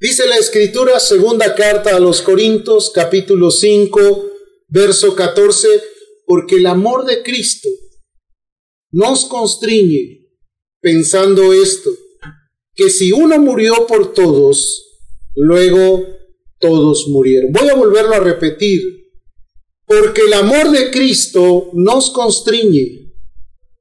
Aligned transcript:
Dice 0.00 0.26
la 0.26 0.36
escritura, 0.36 0.98
segunda 0.98 1.54
carta 1.54 1.94
a 1.94 2.00
los 2.00 2.20
Corintios, 2.20 2.90
capítulo 2.92 3.52
5, 3.52 4.26
verso 4.66 5.14
14, 5.14 5.68
porque 6.26 6.56
el 6.56 6.66
amor 6.66 7.04
de 7.04 7.22
Cristo 7.22 7.68
nos 8.90 9.26
constriñe 9.26 10.26
pensando 10.80 11.52
esto, 11.52 11.90
que 12.74 12.90
si 12.90 13.12
uno 13.12 13.38
murió 13.38 13.86
por 13.86 14.12
todos, 14.14 15.00
luego 15.36 16.04
todos 16.58 17.06
murieron. 17.06 17.52
Voy 17.52 17.68
a 17.68 17.74
volverlo 17.74 18.16
a 18.16 18.20
repetir, 18.20 18.82
porque 19.86 20.22
el 20.22 20.32
amor 20.32 20.72
de 20.72 20.90
Cristo 20.90 21.70
nos 21.72 22.10
constriñe 22.10 23.12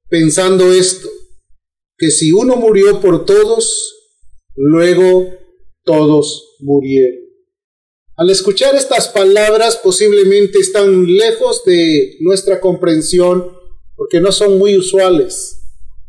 pensando 0.10 0.72
esto, 0.72 1.10
que 1.98 2.12
si 2.12 2.32
uno 2.32 2.56
murió 2.56 3.02
por 3.02 3.26
todos, 3.26 3.96
luego 4.56 5.43
todos 5.84 6.58
murieron. 6.60 7.24
Al 8.16 8.30
escuchar 8.30 8.76
estas 8.76 9.08
palabras 9.08 9.78
posiblemente 9.78 10.60
están 10.60 11.06
lejos 11.14 11.64
de 11.66 12.18
nuestra 12.20 12.62
comprensión 12.62 13.52
porque 13.96 14.20
no 14.20 14.32
son 14.32 14.60
muy 14.60 14.78
usuales. 14.78 15.60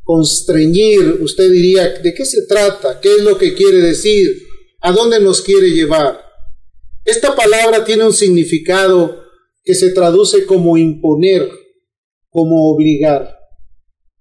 Constreñir, 0.03 1.19
usted 1.23 1.51
diría, 1.51 1.89
¿de 1.89 2.13
qué 2.13 2.27
se 2.27 2.47
trata? 2.47 3.01
¿Qué 3.01 3.15
es 3.15 3.23
lo 3.23 3.39
que 3.39 3.55
quiere 3.55 3.79
decir? 3.79 4.47
¿A 4.81 4.93
dónde 4.93 5.19
nos 5.19 5.41
quiere 5.41 5.71
llevar? 5.71 6.21
Esta 7.07 7.35
palabra 7.35 7.85
tiene 7.85 8.05
un 8.05 8.13
significado 8.13 9.23
que 9.63 9.75
se 9.75 9.91
traduce 9.91 10.45
como 10.45 10.77
imponer, 10.77 11.51
como 12.29 12.71
obligar. 12.71 13.39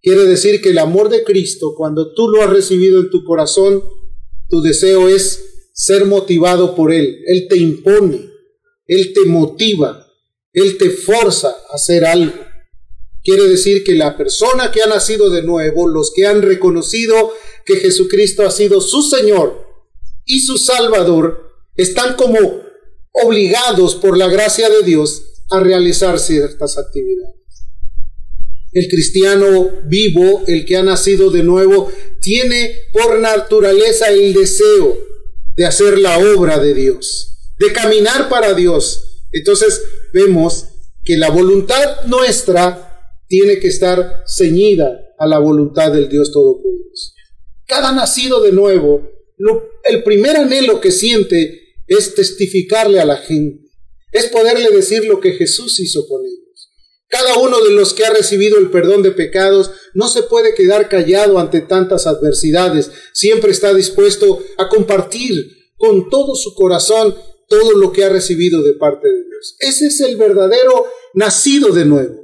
Quiere 0.01 0.23
decir 0.23 0.61
que 0.61 0.69
el 0.69 0.77
amor 0.77 1.09
de 1.09 1.23
Cristo, 1.23 1.73
cuando 1.75 2.13
tú 2.13 2.29
lo 2.29 2.41
has 2.41 2.49
recibido 2.49 3.01
en 3.01 3.09
tu 3.09 3.25
corazón, 3.25 3.83
tu 4.49 4.61
deseo 4.61 5.09
es 5.09 5.69
ser 5.73 6.05
motivado 6.05 6.75
por 6.75 6.91
Él. 6.93 7.23
Él 7.25 7.47
te 7.49 7.57
impone, 7.57 8.29
Él 8.87 9.13
te 9.13 9.25
motiva, 9.25 10.07
Él 10.53 10.77
te 10.77 10.89
forza 10.89 11.49
a 11.49 11.75
hacer 11.75 12.05
algo. 12.05 12.33
Quiere 13.23 13.47
decir 13.47 13.83
que 13.83 13.95
la 13.95 14.17
persona 14.17 14.71
que 14.71 14.81
ha 14.81 14.87
nacido 14.87 15.29
de 15.29 15.43
nuevo, 15.43 15.87
los 15.87 16.11
que 16.13 16.27
han 16.27 16.41
reconocido 16.41 17.31
que 17.65 17.77
Jesucristo 17.77 18.43
ha 18.43 18.51
sido 18.51 18.81
su 18.81 19.01
Señor 19.01 19.65
y 20.25 20.41
su 20.41 20.57
Salvador, 20.57 21.49
están 21.75 22.15
como 22.15 22.37
obligados 23.13 23.95
por 23.95 24.17
la 24.17 24.27
gracia 24.27 24.69
de 24.69 24.83
Dios 24.83 25.23
a 25.49 25.59
realizar 25.59 26.19
ciertas 26.19 26.77
actividades. 26.77 27.42
El 28.73 28.87
cristiano 28.87 29.69
vivo, 29.85 30.43
el 30.47 30.65
que 30.65 30.77
ha 30.77 30.83
nacido 30.83 31.29
de 31.29 31.43
nuevo, 31.43 31.91
tiene 32.19 32.75
por 32.91 33.19
naturaleza 33.19 34.09
el 34.09 34.33
deseo 34.33 34.97
de 35.55 35.65
hacer 35.65 35.99
la 35.99 36.17
obra 36.17 36.59
de 36.59 36.73
Dios, 36.73 37.53
de 37.59 37.71
caminar 37.71 38.29
para 38.29 38.53
Dios. 38.53 39.25
Entonces 39.31 39.81
vemos 40.13 40.69
que 41.03 41.17
la 41.17 41.29
voluntad 41.29 42.05
nuestra 42.05 42.89
tiene 43.27 43.59
que 43.59 43.67
estar 43.67 44.23
ceñida 44.27 44.99
a 45.17 45.27
la 45.27 45.39
voluntad 45.39 45.91
del 45.91 46.09
Dios 46.09 46.31
Todopoderoso. 46.31 47.13
Cada 47.65 47.91
nacido 47.91 48.41
de 48.41 48.51
nuevo, 48.51 49.09
el 49.83 50.03
primer 50.03 50.37
anhelo 50.37 50.81
que 50.81 50.91
siente 50.91 51.75
es 51.87 52.15
testificarle 52.15 52.99
a 52.99 53.05
la 53.05 53.17
gente, 53.17 53.69
es 54.11 54.27
poderle 54.27 54.69
decir 54.69 55.05
lo 55.05 55.19
que 55.19 55.31
Jesús 55.33 55.79
hizo 55.79 56.07
con 56.07 56.25
ellos. 56.25 56.42
Cada 57.13 57.37
uno 57.37 57.63
de 57.63 57.69
los 57.69 57.93
que 57.93 58.05
ha 58.05 58.09
recibido 58.09 58.57
el 58.57 58.71
perdón 58.71 59.03
de 59.03 59.11
pecados 59.11 59.69
no 59.93 60.07
se 60.07 60.23
puede 60.23 60.55
quedar 60.55 60.89
callado 60.89 61.37
ante 61.37 61.61
tantas 61.61 62.07
adversidades, 62.07 62.89
siempre 63.13 63.51
está 63.51 63.71
dispuesto 63.71 64.39
a 64.57 64.67
compartir 64.67 65.35
con 65.77 66.09
todo 66.09 66.33
su 66.33 66.55
corazón 66.55 67.15
todo 67.47 67.73
lo 67.73 67.91
que 67.91 68.03
ha 68.03 68.09
recibido 68.09 68.63
de 68.63 68.73
parte 68.73 69.07
de 69.07 69.25
Dios. 69.25 69.55
Ese 69.59 69.85
es 69.85 70.01
el 70.01 70.15
verdadero 70.15 70.87
nacido 71.13 71.71
de 71.71 71.85
nuevo. 71.85 72.15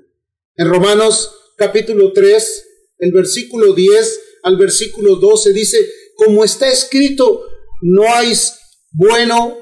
En 0.56 0.68
Romanos 0.68 1.36
capítulo 1.56 2.12
3, 2.12 2.66
el 2.98 3.12
versículo 3.12 3.74
10 3.74 4.22
al 4.42 4.58
versículo 4.58 5.18
12 5.18 5.54
dice, 5.54 5.88
como 6.16 6.44
está 6.44 6.68
escrito, 6.68 7.44
no 7.84 8.12
hay 8.12 8.34
bueno, 8.94 9.56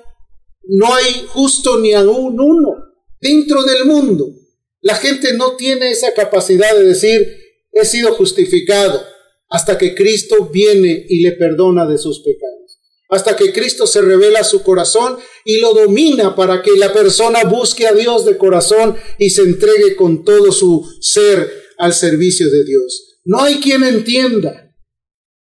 no 0.69 0.95
hay 0.95 1.25
justo 1.27 1.79
ni 1.79 1.91
aún 1.91 2.39
uno 2.39 2.77
dentro 3.19 3.63
del 3.63 3.83
mundo. 3.83 4.37
La 4.81 4.95
gente 4.95 5.33
no 5.33 5.55
tiene 5.55 5.91
esa 5.91 6.13
capacidad 6.13 6.75
de 6.75 6.83
decir, 6.83 7.27
he 7.71 7.85
sido 7.85 8.13
justificado, 8.13 9.03
hasta 9.49 9.77
que 9.77 9.95
Cristo 9.95 10.49
viene 10.51 11.05
y 11.07 11.21
le 11.21 11.31
perdona 11.33 11.85
de 11.85 11.97
sus 11.97 12.19
pecados. 12.19 12.79
Hasta 13.09 13.37
que 13.37 13.53
Cristo 13.53 13.87
se 13.87 14.01
revela 14.01 14.43
su 14.43 14.63
corazón 14.63 15.17
y 15.45 15.59
lo 15.59 15.73
domina 15.73 16.35
para 16.35 16.61
que 16.61 16.71
la 16.71 16.91
persona 16.91 17.45
busque 17.45 17.87
a 17.87 17.93
Dios 17.93 18.25
de 18.25 18.37
corazón 18.37 18.97
y 19.17 19.29
se 19.29 19.43
entregue 19.43 19.95
con 19.95 20.25
todo 20.25 20.51
su 20.51 20.85
ser 20.99 21.49
al 21.77 21.93
servicio 21.93 22.49
de 22.51 22.65
Dios. 22.65 23.19
No 23.23 23.41
hay 23.41 23.61
quien 23.61 23.83
entienda. 23.83 24.75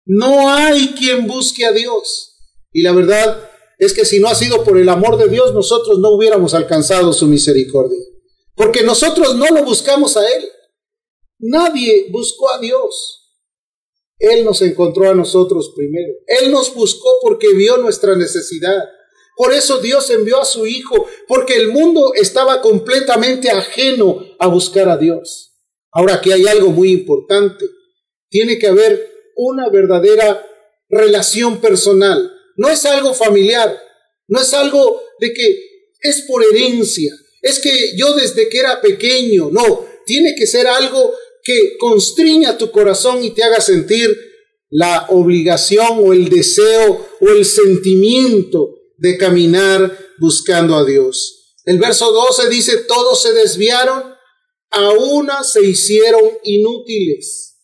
No 0.06 0.50
hay 0.50 0.96
quien 0.98 1.28
busque 1.28 1.66
a 1.66 1.72
Dios. 1.72 2.36
Y 2.72 2.82
la 2.82 2.94
verdad 2.94 3.50
es 3.78 3.94
que 3.94 4.06
si 4.06 4.20
no 4.20 4.28
ha 4.28 4.36
sido 4.36 4.64
por 4.64 4.80
el 4.80 4.90
amor 4.90 5.18
de 5.18 5.30
Dios, 5.30 5.54
nosotros 5.54 6.00
no 6.00 6.10
hubiéramos 6.10 6.56
alcanzado 6.56 7.14
su 7.14 7.28
misericordia. 7.28 8.00
Porque 8.62 8.84
nosotros 8.84 9.36
no 9.36 9.48
lo 9.48 9.64
buscamos 9.64 10.16
a 10.18 10.22
Él. 10.22 10.48
Nadie 11.40 12.10
buscó 12.12 12.54
a 12.54 12.60
Dios. 12.60 13.34
Él 14.20 14.46
nos 14.46 14.62
encontró 14.62 15.10
a 15.10 15.16
nosotros 15.16 15.74
primero. 15.76 16.14
Él 16.28 16.52
nos 16.52 16.72
buscó 16.76 17.10
porque 17.24 17.56
vio 17.56 17.78
nuestra 17.78 18.16
necesidad. 18.16 18.88
Por 19.36 19.52
eso 19.52 19.80
Dios 19.80 20.08
envió 20.12 20.40
a 20.40 20.46
su 20.46 20.68
Hijo, 20.68 21.08
porque 21.28 21.56
el 21.56 21.70
mundo 21.70 22.14
estaba 22.14 22.62
completamente 22.62 23.50
ajeno 23.50 24.24
a 24.38 24.46
buscar 24.46 24.90
a 24.90 24.98
Dios. 24.98 25.56
Ahora 25.92 26.16
aquí 26.16 26.32
hay 26.32 26.46
algo 26.46 26.70
muy 26.70 26.92
importante. 26.92 27.66
Tiene 28.30 28.60
que 28.60 28.68
haber 28.68 29.12
una 29.38 29.70
verdadera 29.70 30.46
relación 30.88 31.60
personal. 31.62 32.32
No 32.58 32.70
es 32.70 32.86
algo 32.86 33.16
familiar, 33.16 33.76
no 34.28 34.40
es 34.40 34.54
algo 34.54 35.02
de 35.20 35.34
que 35.34 35.66
es 36.02 36.26
por 36.28 36.44
herencia, 36.44 37.12
es 37.42 37.60
que 37.60 37.96
yo 37.98 38.14
desde 38.14 38.50
que 38.50 38.60
era 38.60 38.82
pequeño, 38.82 39.50
no, 39.52 39.86
tiene 40.06 40.36
que 40.36 40.48
ser 40.48 40.68
algo 40.68 41.14
que 41.44 41.78
constriña 41.78 42.58
tu 42.58 42.72
corazón 42.72 43.24
y 43.24 43.32
te 43.32 43.44
haga 43.44 43.60
sentir 43.62 44.16
la 44.70 45.08
obligación 45.10 46.00
o 46.00 46.14
el 46.14 46.30
deseo 46.30 47.08
o 47.20 47.30
el 47.30 47.46
sentimiento 47.46 48.76
de 48.98 49.18
caminar 49.18 49.98
buscando 50.20 50.76
a 50.76 50.86
Dios. 50.86 51.56
El 51.66 51.80
verso 51.80 52.12
12 52.12 52.50
dice, 52.50 52.78
todos 52.88 53.22
se 53.22 53.34
desviaron, 53.34 54.16
a 54.72 54.90
una 54.92 55.44
se 55.44 55.66
hicieron 55.66 56.24
inútiles. 56.44 57.58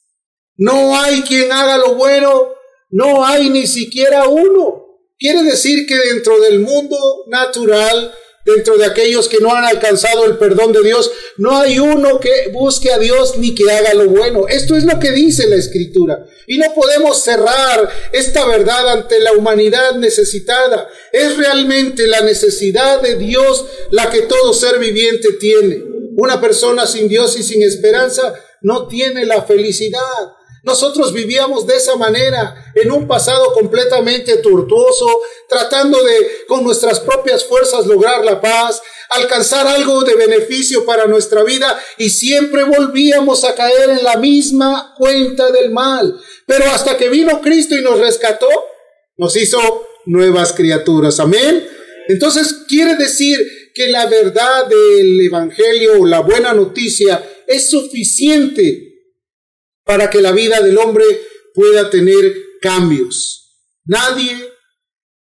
No 0.58 1.00
hay 1.00 1.22
quien 1.22 1.52
haga 1.52 1.78
lo 1.78 1.96
bueno, 1.96 2.54
no 2.90 3.24
hay 3.24 3.50
ni 3.50 3.68
siquiera 3.68 4.28
uno. 4.28 4.86
Quiere 5.18 5.44
decir 5.44 5.88
que 5.88 5.96
dentro 5.96 6.40
del 6.42 6.60
mundo 6.60 6.98
natural, 7.28 8.14
dentro 8.48 8.78
de 8.78 8.86
aquellos 8.86 9.28
que 9.28 9.40
no 9.40 9.54
han 9.54 9.66
alcanzado 9.66 10.26
el 10.26 10.38
perdón 10.38 10.72
de 10.72 10.82
Dios, 10.82 11.12
no 11.36 11.58
hay 11.58 11.80
uno 11.80 12.18
que 12.20 12.50
busque 12.54 12.92
a 12.94 12.98
Dios 12.98 13.38
ni 13.38 13.54
que 13.54 13.70
haga 13.70 13.94
lo 13.94 14.10
bueno. 14.10 14.48
Esto 14.48 14.78
es 14.78 14.86
lo 14.86 14.98
que 15.00 15.12
dice 15.12 15.48
la 15.48 15.58
Escritura. 15.58 16.26
Y 16.48 16.58
no 16.58 16.74
podemos 16.74 17.22
cerrar 17.22 17.90
esta 18.14 18.48
verdad 18.48 18.90
ante 18.90 19.20
la 19.20 19.34
humanidad 19.34 19.96
necesitada. 19.96 20.88
Es 21.12 21.36
realmente 21.36 22.08
la 22.08 22.22
necesidad 22.22 23.02
de 23.02 23.18
Dios 23.18 23.66
la 23.92 24.10
que 24.10 24.22
todo 24.22 24.54
ser 24.54 24.80
viviente 24.80 25.34
tiene. 25.34 25.84
Una 26.16 26.40
persona 26.40 26.88
sin 26.88 27.10
Dios 27.10 27.38
y 27.38 27.44
sin 27.44 27.62
esperanza 27.64 28.34
no 28.62 28.88
tiene 28.88 29.26
la 29.26 29.44
felicidad. 29.44 30.00
Nosotros 30.64 31.14
vivíamos 31.14 31.66
de 31.66 31.78
esa 31.78 31.96
manera, 31.96 32.72
en 32.76 32.92
un 32.92 33.08
pasado 33.08 33.54
completamente 33.54 34.38
tortuoso, 34.38 35.08
tratando 35.48 36.04
de, 36.04 36.46
con 36.48 36.64
nuestras 36.64 37.00
propias 37.00 37.46
fuerzas, 37.46 37.86
lograr 37.86 38.26
la 38.26 38.42
paz, 38.42 38.82
alcanzar 39.10 39.68
algo 39.68 40.04
de 40.04 40.16
beneficio 40.16 40.86
para 40.86 41.06
nuestra 41.06 41.44
vida 41.44 41.80
y 41.98 42.10
siempre 42.10 42.64
volvíamos 42.64 43.44
a 43.44 43.56
caer 43.56 43.92
en 43.92 44.04
la 44.04 44.18
misma 44.18 44.94
cuenta 44.98 45.52
del 45.52 45.72
mal. 45.72 46.20
Pero 46.46 46.66
hasta 46.72 46.98
que 46.98 47.10
vino 47.10 47.42
Cristo 47.42 47.76
y 47.76 47.82
nos 47.82 48.00
rescató, 48.00 48.48
nos 49.18 49.36
hizo 49.36 49.88
nuevas 50.06 50.54
criaturas. 50.54 51.20
Amén. 51.20 51.68
Entonces 52.08 52.66
quiere 52.68 52.96
decir 52.96 53.72
que 53.74 53.90
la 53.90 54.06
verdad 54.08 54.66
del 54.68 55.22
Evangelio 55.22 56.06
la 56.06 56.22
buena 56.22 56.54
noticia 56.54 57.24
es 57.46 57.70
suficiente 57.70 58.87
para 59.88 60.10
que 60.10 60.22
la 60.22 60.34
vida 60.34 60.62
del 60.62 60.78
hombre 60.78 61.06
pueda 61.54 61.90
tener 61.90 62.24
cambios. 62.62 63.64
Nadie, 63.86 64.36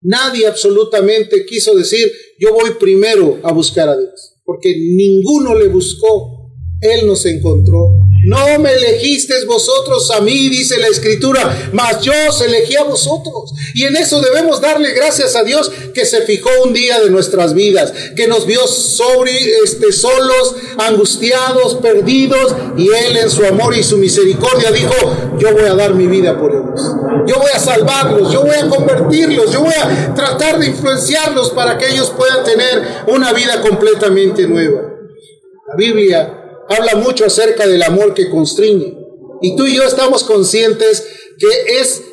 nadie 0.02 0.46
absolutamente 0.46 1.46
quiso 1.46 1.74
decir, 1.74 2.12
yo 2.38 2.54
voy 2.54 2.72
primero 2.80 3.40
a 3.44 3.54
buscar 3.54 3.88
a 3.88 3.98
Dios, 3.98 4.36
porque 4.44 4.76
ninguno 4.78 5.56
le 5.56 5.70
buscó, 5.70 6.52
Él 6.82 7.08
nos 7.08 7.26
encontró, 7.26 8.00
No 8.30 8.60
me 8.60 8.72
elegisteis 8.72 9.44
vosotros 9.48 10.12
a 10.12 10.22
mí, 10.22 10.50
dice 10.50 10.78
la 10.78 10.88
escritura, 10.88 11.72
mas 11.74 12.02
yo 12.02 12.14
os 12.30 12.40
elegí 12.42 12.76
a 12.76 12.84
vosotros. 12.84 13.52
Y 13.74 13.86
en 13.86 13.96
eso 13.96 14.22
debemos 14.22 14.62
darle 14.62 14.94
gracias 14.94 15.36
a 15.36 15.44
Dios 15.44 15.72
que 15.96 16.06
se 16.06 16.22
fijó 16.22 16.52
un 16.64 16.72
día 16.72 17.00
de 17.00 17.10
nuestras 17.10 17.56
vidas, 17.56 17.92
que 18.16 18.28
nos 18.28 18.46
vio 18.46 18.68
sobre, 18.68 19.32
este, 19.64 19.92
solos, 19.92 20.56
angustiados, 20.78 21.78
perdidos, 21.78 22.54
y 22.78 22.90
Él 22.90 23.18
en 23.18 23.32
su 23.32 23.44
amor 23.46 23.76
y 23.76 23.82
su 23.82 23.98
misericordia 23.98 24.72
dijo, 24.72 24.94
yo 25.40 25.52
voy 25.54 25.66
a 25.66 25.74
dar 25.74 25.96
mi 25.96 26.06
vida 26.06 26.38
por 26.38 26.52
ellos. 26.52 26.82
Yo 27.26 27.36
voy 27.40 27.50
a 27.52 27.58
salvarlos, 27.58 28.32
yo 28.32 28.44
voy 28.44 28.56
a 28.56 28.70
convertirlos, 28.70 29.52
yo 29.52 29.62
voy 29.62 29.74
a 29.74 30.14
tratar 30.14 30.60
de 30.60 30.68
influenciarlos 30.68 31.50
para 31.50 31.80
que 31.80 31.90
ellos 31.90 32.14
puedan 32.16 32.44
tener 32.44 32.84
una 33.08 33.34
vida 33.34 33.60
completamente 33.62 34.46
nueva. 34.46 34.82
La 35.68 35.76
Biblia 35.76 36.39
habla 36.70 36.96
mucho 36.96 37.26
acerca 37.26 37.68
del 37.68 37.84
amor 37.84 38.14
que 38.14 38.30
constriñe. 38.30 38.98
Y 39.42 39.56
tú 39.56 39.66
y 39.66 39.76
yo 39.76 39.84
estamos 39.84 40.24
conscientes 40.24 41.06
que 41.38 41.80
es 41.80 42.04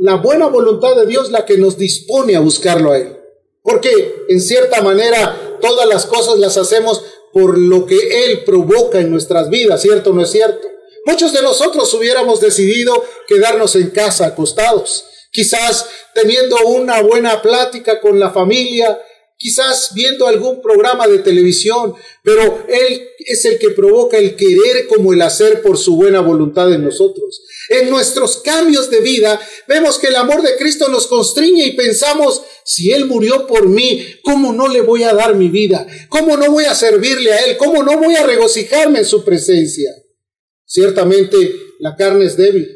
la 0.00 0.16
buena 0.16 0.46
voluntad 0.46 0.96
de 0.96 1.06
Dios 1.06 1.30
la 1.30 1.44
que 1.44 1.58
nos 1.58 1.76
dispone 1.76 2.36
a 2.36 2.40
buscarlo 2.40 2.92
a 2.92 2.98
Él. 2.98 3.16
Porque 3.62 4.14
en 4.28 4.40
cierta 4.40 4.80
manera 4.82 5.58
todas 5.60 5.86
las 5.88 6.06
cosas 6.06 6.38
las 6.38 6.56
hacemos 6.56 7.02
por 7.32 7.58
lo 7.58 7.84
que 7.84 8.24
Él 8.24 8.44
provoca 8.44 9.00
en 9.00 9.10
nuestras 9.10 9.50
vidas, 9.50 9.82
¿cierto 9.82 10.10
o 10.10 10.12
no 10.14 10.22
es 10.22 10.30
cierto? 10.30 10.66
Muchos 11.04 11.32
de 11.32 11.42
nosotros 11.42 11.92
hubiéramos 11.94 12.40
decidido 12.40 13.04
quedarnos 13.26 13.76
en 13.76 13.90
casa 13.90 14.26
acostados, 14.26 15.04
quizás 15.32 15.86
teniendo 16.14 16.56
una 16.66 17.02
buena 17.02 17.42
plática 17.42 18.00
con 18.00 18.18
la 18.18 18.30
familia, 18.30 19.00
quizás 19.38 19.94
viendo 19.94 20.26
algún 20.26 20.60
programa 20.60 21.06
de 21.06 21.20
televisión, 21.20 21.94
pero 22.24 22.66
Él 22.68 23.08
es 23.20 23.44
el 23.44 23.58
que 23.58 23.70
provoca 23.70 24.18
el 24.18 24.34
querer 24.34 24.88
como 24.88 25.12
el 25.12 25.22
hacer 25.22 25.62
por 25.62 25.78
su 25.78 25.94
buena 25.94 26.20
voluntad 26.20 26.72
en 26.72 26.84
nosotros. 26.84 27.42
En 27.70 27.88
nuestros 27.88 28.38
cambios 28.38 28.90
de 28.90 29.00
vida 29.00 29.40
vemos 29.68 29.98
que 29.98 30.08
el 30.08 30.16
amor 30.16 30.42
de 30.42 30.56
Cristo 30.56 30.88
nos 30.88 31.06
constriñe 31.06 31.66
y 31.66 31.76
pensamos, 31.76 32.42
si 32.64 32.90
Él 32.92 33.06
murió 33.06 33.46
por 33.46 33.68
mí, 33.68 34.04
¿cómo 34.22 34.52
no 34.52 34.66
le 34.66 34.80
voy 34.80 35.04
a 35.04 35.14
dar 35.14 35.36
mi 35.36 35.48
vida? 35.48 35.86
¿Cómo 36.08 36.36
no 36.36 36.50
voy 36.50 36.64
a 36.64 36.74
servirle 36.74 37.32
a 37.32 37.44
Él? 37.44 37.56
¿Cómo 37.56 37.84
no 37.84 37.96
voy 37.96 38.16
a 38.16 38.26
regocijarme 38.26 38.98
en 38.98 39.04
su 39.04 39.24
presencia? 39.24 39.90
Ciertamente 40.64 41.36
la 41.78 41.94
carne 41.94 42.24
es 42.24 42.36
débil, 42.36 42.68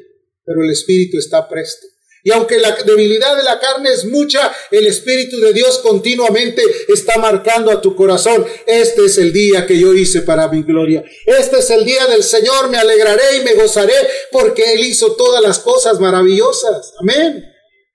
pero 0.44 0.62
el 0.62 0.70
espíritu 0.70 1.18
está 1.18 1.48
presto. 1.48 1.91
Y 2.24 2.30
aunque 2.30 2.58
la 2.58 2.76
debilidad 2.84 3.36
de 3.36 3.42
la 3.42 3.58
carne 3.58 3.90
es 3.90 4.04
mucha, 4.04 4.54
el 4.70 4.86
Espíritu 4.86 5.40
de 5.40 5.52
Dios 5.52 5.78
continuamente 5.78 6.62
está 6.88 7.18
marcando 7.18 7.72
a 7.72 7.80
tu 7.80 7.96
corazón. 7.96 8.46
Este 8.64 9.06
es 9.06 9.18
el 9.18 9.32
día 9.32 9.66
que 9.66 9.78
yo 9.78 9.92
hice 9.92 10.22
para 10.22 10.46
mi 10.48 10.62
gloria. 10.62 11.04
Este 11.26 11.58
es 11.58 11.70
el 11.70 11.84
día 11.84 12.06
del 12.06 12.22
Señor. 12.22 12.68
Me 12.70 12.78
alegraré 12.78 13.38
y 13.38 13.44
me 13.44 13.54
gozaré 13.54 13.94
porque 14.30 14.74
Él 14.74 14.84
hizo 14.84 15.16
todas 15.16 15.42
las 15.42 15.58
cosas 15.58 15.98
maravillosas. 15.98 16.92
Amén. 17.00 17.44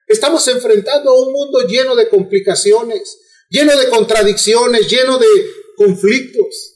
Estamos 0.07 0.45
enfrentando 0.49 1.11
a 1.11 1.21
un 1.21 1.31
mundo 1.31 1.59
lleno 1.61 1.95
de 1.95 2.09
complicaciones, 2.09 3.19
lleno 3.49 3.77
de 3.77 3.87
contradicciones, 3.87 4.89
lleno 4.89 5.17
de 5.19 5.27
conflictos. 5.77 6.73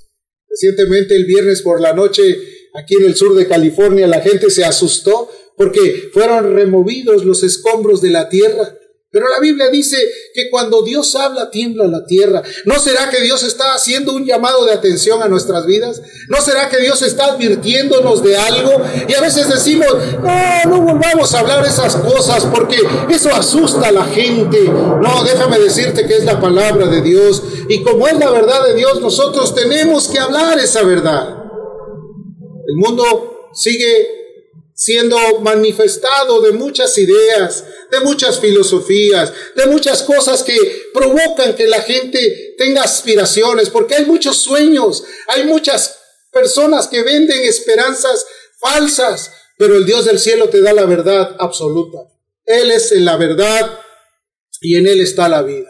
Recientemente 0.48 1.15
el 1.15 1.25
viernes 1.25 1.62
por 1.62 1.81
la 1.81 1.94
noche, 1.94 2.24
aquí 2.75 2.95
en 2.95 3.06
el 3.06 3.15
sur 3.15 3.36
de 3.36 3.48
California, 3.48 4.07
la 4.07 4.21
gente 4.21 4.50
se 4.50 4.63
asustó 4.63 5.30
porque 5.57 6.09
fueron 6.13 6.53
removidos 6.53 7.25
los 7.25 7.44
escombros 7.44 8.01
de 8.01 8.12
la 8.12 8.30
tierra. 8.30 8.77
Pero 9.12 9.27
la 9.27 9.42
Biblia 9.42 9.69
dice 9.69 9.98
que 10.33 10.50
cuando 10.50 10.83
Dios 10.83 11.13
habla, 11.15 11.51
tiembla 11.51 11.86
la 11.86 12.06
tierra. 12.06 12.42
¿No 12.63 12.80
será 12.80 13.09
que 13.09 13.19
Dios 13.19 13.44
está 13.44 13.74
haciendo 13.74 14.13
un 14.13 14.25
llamado 14.25 14.63
de 14.63 14.71
atención 14.71 15.21
a 15.21 15.27
nuestras 15.27 15.65
vidas? 15.65 16.01
¿No 16.30 16.42
será 16.42 16.69
que 16.69 16.77
Dios 16.77 17.01
está 17.01 17.33
advirtiéndonos 17.33 18.24
de 18.24 18.38
algo? 18.38 18.81
Y 19.09 19.13
a 19.13 19.19
veces 19.19 19.50
decimos, 19.50 19.89
no, 20.21 20.69
no 20.69 20.81
volvamos 20.81 21.33
a 21.33 21.39
hablar 21.39 21.65
esas 21.65 21.98
cosas 21.98 22.45
porque 22.45 22.77
eso 23.09 23.36
asusta 23.36 23.89
a 23.89 23.92
la 23.92 24.06
gente. 24.06 24.63
No, 24.63 25.25
déjame 25.25 25.59
decirte 25.59 26.07
que 26.07 26.15
es 26.15 26.24
la 26.24 26.39
palabra 26.39 26.88
de 26.88 27.01
Dios. 27.01 27.44
Y 27.68 27.83
como 27.83 28.07
es 28.07 28.18
la 28.18 28.31
verdad 28.31 28.65
de 28.65 28.75
Dios, 28.75 29.01
nosotros 29.01 29.53
tenemos 29.53 30.07
que 30.07 30.19
hablar 30.19 30.57
esa 30.57 30.83
verdad. 30.83 31.36
El 32.65 32.75
mundo 32.77 33.50
sigue 33.53 34.20
siendo 34.81 35.15
manifestado 35.41 36.41
de 36.41 36.53
muchas 36.53 36.97
ideas, 36.97 37.63
de 37.91 37.99
muchas 37.99 38.39
filosofías, 38.39 39.31
de 39.55 39.67
muchas 39.67 40.01
cosas 40.01 40.41
que 40.41 40.57
provocan 40.91 41.53
que 41.53 41.67
la 41.67 41.83
gente 41.83 42.55
tenga 42.57 42.81
aspiraciones, 42.81 43.69
porque 43.69 43.93
hay 43.93 44.05
muchos 44.05 44.37
sueños, 44.37 45.03
hay 45.27 45.43
muchas 45.43 45.99
personas 46.31 46.87
que 46.87 47.03
venden 47.03 47.43
esperanzas 47.43 48.25
falsas, 48.59 49.31
pero 49.55 49.75
el 49.75 49.85
Dios 49.85 50.05
del 50.05 50.17
cielo 50.17 50.49
te 50.49 50.61
da 50.61 50.73
la 50.73 50.85
verdad 50.85 51.35
absoluta. 51.37 51.99
Él 52.43 52.71
es 52.71 52.91
en 52.91 53.05
la 53.05 53.17
verdad 53.17 53.79
y 54.61 54.77
en 54.77 54.87
Él 54.87 54.99
está 54.99 55.29
la 55.29 55.43
vida. 55.43 55.69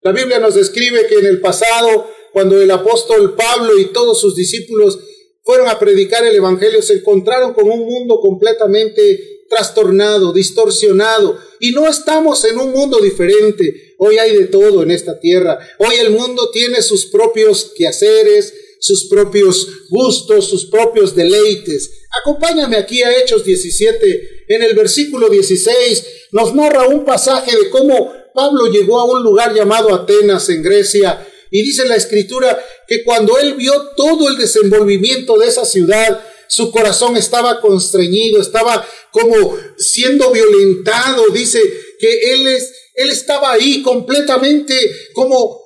La 0.00 0.12
Biblia 0.12 0.38
nos 0.38 0.54
describe 0.54 1.06
que 1.08 1.16
en 1.16 1.26
el 1.26 1.42
pasado, 1.42 2.10
cuando 2.32 2.58
el 2.62 2.70
apóstol 2.70 3.34
Pablo 3.34 3.76
y 3.76 3.92
todos 3.92 4.18
sus 4.18 4.34
discípulos 4.34 4.98
fueron 5.46 5.68
a 5.68 5.78
predicar 5.78 6.26
el 6.26 6.34
Evangelio, 6.34 6.82
se 6.82 6.94
encontraron 6.94 7.54
con 7.54 7.70
un 7.70 7.86
mundo 7.86 8.18
completamente 8.20 9.44
trastornado, 9.48 10.32
distorsionado. 10.32 11.38
Y 11.60 11.70
no 11.70 11.88
estamos 11.88 12.44
en 12.44 12.58
un 12.58 12.72
mundo 12.72 12.98
diferente. 12.98 13.94
Hoy 13.98 14.18
hay 14.18 14.36
de 14.36 14.46
todo 14.46 14.82
en 14.82 14.90
esta 14.90 15.20
tierra. 15.20 15.56
Hoy 15.78 15.94
el 16.00 16.10
mundo 16.10 16.50
tiene 16.50 16.82
sus 16.82 17.06
propios 17.06 17.72
quehaceres, 17.76 18.52
sus 18.80 19.04
propios 19.04 19.68
gustos, 19.88 20.48
sus 20.48 20.66
propios 20.66 21.14
deleites. 21.14 21.92
Acompáñame 22.20 22.76
aquí 22.76 23.04
a 23.04 23.16
Hechos 23.16 23.44
17. 23.44 24.46
En 24.48 24.64
el 24.64 24.74
versículo 24.74 25.28
16 25.28 26.06
nos 26.32 26.56
narra 26.56 26.88
un 26.88 27.04
pasaje 27.04 27.56
de 27.56 27.70
cómo 27.70 28.12
Pablo 28.34 28.66
llegó 28.66 28.98
a 28.98 29.04
un 29.04 29.22
lugar 29.22 29.54
llamado 29.54 29.94
Atenas 29.94 30.48
en 30.48 30.64
Grecia 30.64 31.24
y 31.50 31.62
dice 31.62 31.86
la 31.86 31.96
escritura 31.96 32.58
que 32.86 33.04
cuando 33.04 33.38
él 33.38 33.54
vio 33.54 33.90
todo 33.96 34.28
el 34.28 34.36
desenvolvimiento 34.36 35.38
de 35.38 35.46
esa 35.46 35.64
ciudad, 35.64 36.22
su 36.48 36.70
corazón 36.70 37.16
estaba 37.16 37.60
constreñido, 37.60 38.40
estaba 38.40 38.86
como 39.10 39.56
siendo 39.76 40.30
violentado. 40.30 41.28
Dice 41.32 41.60
que 41.98 42.32
él, 42.32 42.46
es, 42.48 42.72
él 42.94 43.10
estaba 43.10 43.52
ahí 43.52 43.82
completamente 43.82 44.74
como 45.12 45.60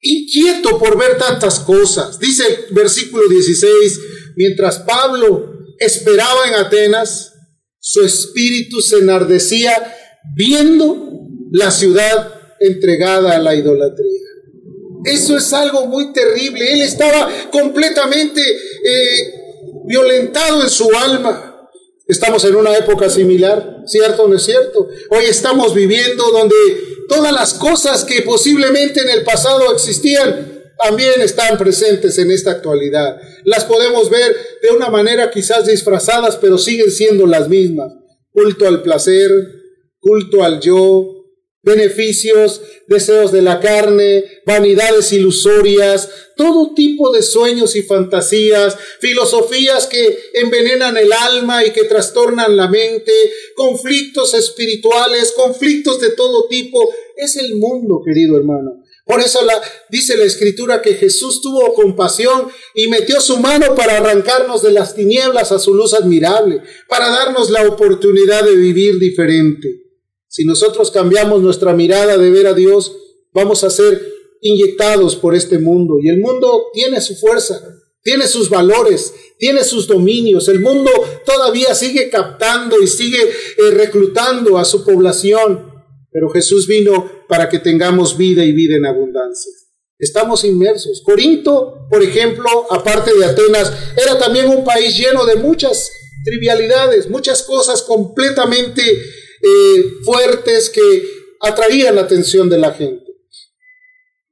inquieto 0.00 0.78
por 0.78 0.98
ver 0.98 1.18
tantas 1.18 1.60
cosas. 1.60 2.18
Dice 2.18 2.44
el 2.68 2.74
versículo 2.74 3.28
16, 3.28 4.00
mientras 4.36 4.78
Pablo 4.80 5.52
esperaba 5.78 6.48
en 6.48 6.54
Atenas, 6.54 7.32
su 7.78 8.02
espíritu 8.02 8.80
se 8.80 8.98
enardecía 8.98 9.94
viendo 10.34 11.10
la 11.52 11.70
ciudad 11.70 12.34
entregada 12.58 13.36
a 13.36 13.38
la 13.38 13.54
idolatría. 13.54 14.25
Eso 15.06 15.36
es 15.36 15.52
algo 15.52 15.86
muy 15.86 16.12
terrible. 16.12 16.72
Él 16.72 16.82
estaba 16.82 17.30
completamente 17.52 18.42
eh, 18.42 19.34
violentado 19.86 20.62
en 20.62 20.68
su 20.68 20.90
alma. 20.96 21.68
Estamos 22.08 22.44
en 22.44 22.56
una 22.56 22.76
época 22.76 23.08
similar, 23.08 23.82
¿cierto 23.86 24.24
o 24.24 24.28
no 24.28 24.36
es 24.36 24.42
cierto? 24.42 24.88
Hoy 25.10 25.24
estamos 25.24 25.74
viviendo 25.74 26.30
donde 26.30 26.56
todas 27.08 27.32
las 27.32 27.54
cosas 27.54 28.04
que 28.04 28.22
posiblemente 28.22 29.00
en 29.00 29.10
el 29.10 29.24
pasado 29.24 29.72
existían 29.72 30.64
también 30.82 31.20
están 31.20 31.56
presentes 31.56 32.18
en 32.18 32.30
esta 32.30 32.50
actualidad. 32.50 33.20
Las 33.44 33.64
podemos 33.64 34.10
ver 34.10 34.36
de 34.60 34.70
una 34.70 34.88
manera 34.88 35.30
quizás 35.30 35.66
disfrazadas, 35.66 36.36
pero 36.36 36.58
siguen 36.58 36.90
siendo 36.90 37.26
las 37.26 37.48
mismas. 37.48 37.92
Culto 38.32 38.66
al 38.66 38.82
placer, 38.82 39.30
culto 40.00 40.44
al 40.44 40.60
yo, 40.60 41.15
beneficios, 41.66 42.62
deseos 42.86 43.32
de 43.32 43.42
la 43.42 43.58
carne, 43.58 44.24
vanidades 44.46 45.12
ilusorias, 45.12 46.08
todo 46.36 46.72
tipo 46.74 47.12
de 47.12 47.22
sueños 47.22 47.74
y 47.74 47.82
fantasías, 47.82 48.78
filosofías 49.00 49.88
que 49.88 50.16
envenenan 50.34 50.96
el 50.96 51.12
alma 51.12 51.64
y 51.64 51.72
que 51.72 51.84
trastornan 51.84 52.56
la 52.56 52.68
mente, 52.68 53.12
conflictos 53.56 54.32
espirituales, 54.34 55.32
conflictos 55.36 56.00
de 56.00 56.10
todo 56.10 56.46
tipo. 56.48 56.88
Es 57.16 57.34
el 57.36 57.56
mundo, 57.56 58.00
querido 58.04 58.36
hermano. 58.36 58.84
Por 59.04 59.20
eso 59.20 59.44
la, 59.44 59.60
dice 59.88 60.16
la 60.16 60.24
escritura 60.24 60.82
que 60.82 60.94
Jesús 60.94 61.40
tuvo 61.40 61.74
compasión 61.74 62.48
y 62.74 62.86
metió 62.86 63.20
su 63.20 63.38
mano 63.38 63.74
para 63.74 63.96
arrancarnos 63.96 64.62
de 64.62 64.70
las 64.70 64.94
tinieblas 64.94 65.50
a 65.50 65.58
su 65.58 65.74
luz 65.74 65.94
admirable, 65.94 66.62
para 66.88 67.10
darnos 67.10 67.50
la 67.50 67.66
oportunidad 67.66 68.44
de 68.44 68.54
vivir 68.54 69.00
diferente. 69.00 69.85
Si 70.36 70.44
nosotros 70.44 70.90
cambiamos 70.90 71.40
nuestra 71.40 71.72
mirada 71.72 72.18
de 72.18 72.30
ver 72.30 72.46
a 72.46 72.52
Dios, 72.52 72.94
vamos 73.32 73.64
a 73.64 73.70
ser 73.70 74.06
inyectados 74.42 75.16
por 75.16 75.34
este 75.34 75.58
mundo. 75.58 75.96
Y 75.98 76.10
el 76.10 76.20
mundo 76.20 76.66
tiene 76.74 77.00
su 77.00 77.16
fuerza, 77.16 77.58
tiene 78.02 78.26
sus 78.26 78.50
valores, 78.50 79.14
tiene 79.38 79.64
sus 79.64 79.86
dominios. 79.86 80.46
El 80.48 80.60
mundo 80.60 80.90
todavía 81.24 81.74
sigue 81.74 82.10
captando 82.10 82.82
y 82.82 82.86
sigue 82.86 83.22
eh, 83.22 83.70
reclutando 83.70 84.58
a 84.58 84.66
su 84.66 84.84
población. 84.84 85.72
Pero 86.10 86.28
Jesús 86.28 86.66
vino 86.66 87.10
para 87.30 87.48
que 87.48 87.58
tengamos 87.58 88.18
vida 88.18 88.44
y 88.44 88.52
vida 88.52 88.76
en 88.76 88.84
abundancia. 88.84 89.50
Estamos 89.98 90.44
inmersos. 90.44 91.00
Corinto, 91.02 91.86
por 91.88 92.02
ejemplo, 92.02 92.46
aparte 92.68 93.14
de 93.14 93.24
Atenas, 93.24 93.72
era 93.96 94.18
también 94.18 94.50
un 94.50 94.64
país 94.64 94.98
lleno 94.98 95.24
de 95.24 95.36
muchas 95.36 95.90
trivialidades, 96.26 97.08
muchas 97.08 97.42
cosas 97.42 97.80
completamente 97.80 98.82
eh, 99.46 100.02
fuertes 100.02 100.70
que 100.70 100.82
atraían 101.40 101.94
la 101.94 102.00
atención 102.02 102.48
de 102.48 102.58
la 102.58 102.72
gente. 102.72 103.04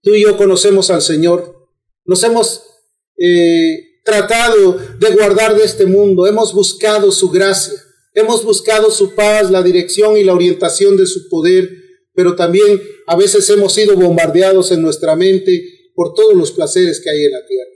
Tú 0.03 0.13
y 0.15 0.23
yo 0.23 0.37
conocemos 0.37 0.91
al 0.91 1.03
Señor, 1.03 1.69
nos 2.05 2.23
hemos 2.25 2.65
eh, 3.17 4.01
tratado 4.05 4.77
de 4.99 5.11
guardar 5.13 5.57
de 5.57 5.65
este 5.65 5.87
mundo, 5.87 6.27
hemos 6.27 6.53
buscado 6.53 7.13
su 7.13 7.31
gracia, 7.31 7.75
hemos 8.13 8.45
buscado 8.45 8.91
su 8.91 9.15
paz, 9.15 9.53
la 9.53 9.63
dirección 9.63 10.17
y 10.17 10.25
la 10.25 10.35
orientación 10.35 10.97
de 10.97 11.07
su 11.07 11.29
poder, 11.29 11.71
pero 12.13 12.35
también 12.35 12.83
a 13.07 13.17
veces 13.17 13.49
hemos 13.51 13.73
sido 13.73 13.95
bombardeados 13.95 14.73
en 14.73 14.83
nuestra 14.83 15.15
mente 15.15 15.65
por 15.95 16.15
todos 16.15 16.35
los 16.35 16.51
placeres 16.51 17.01
que 17.01 17.11
hay 17.11 17.25
en 17.25 17.33
la 17.33 17.47
tierra. 17.47 17.71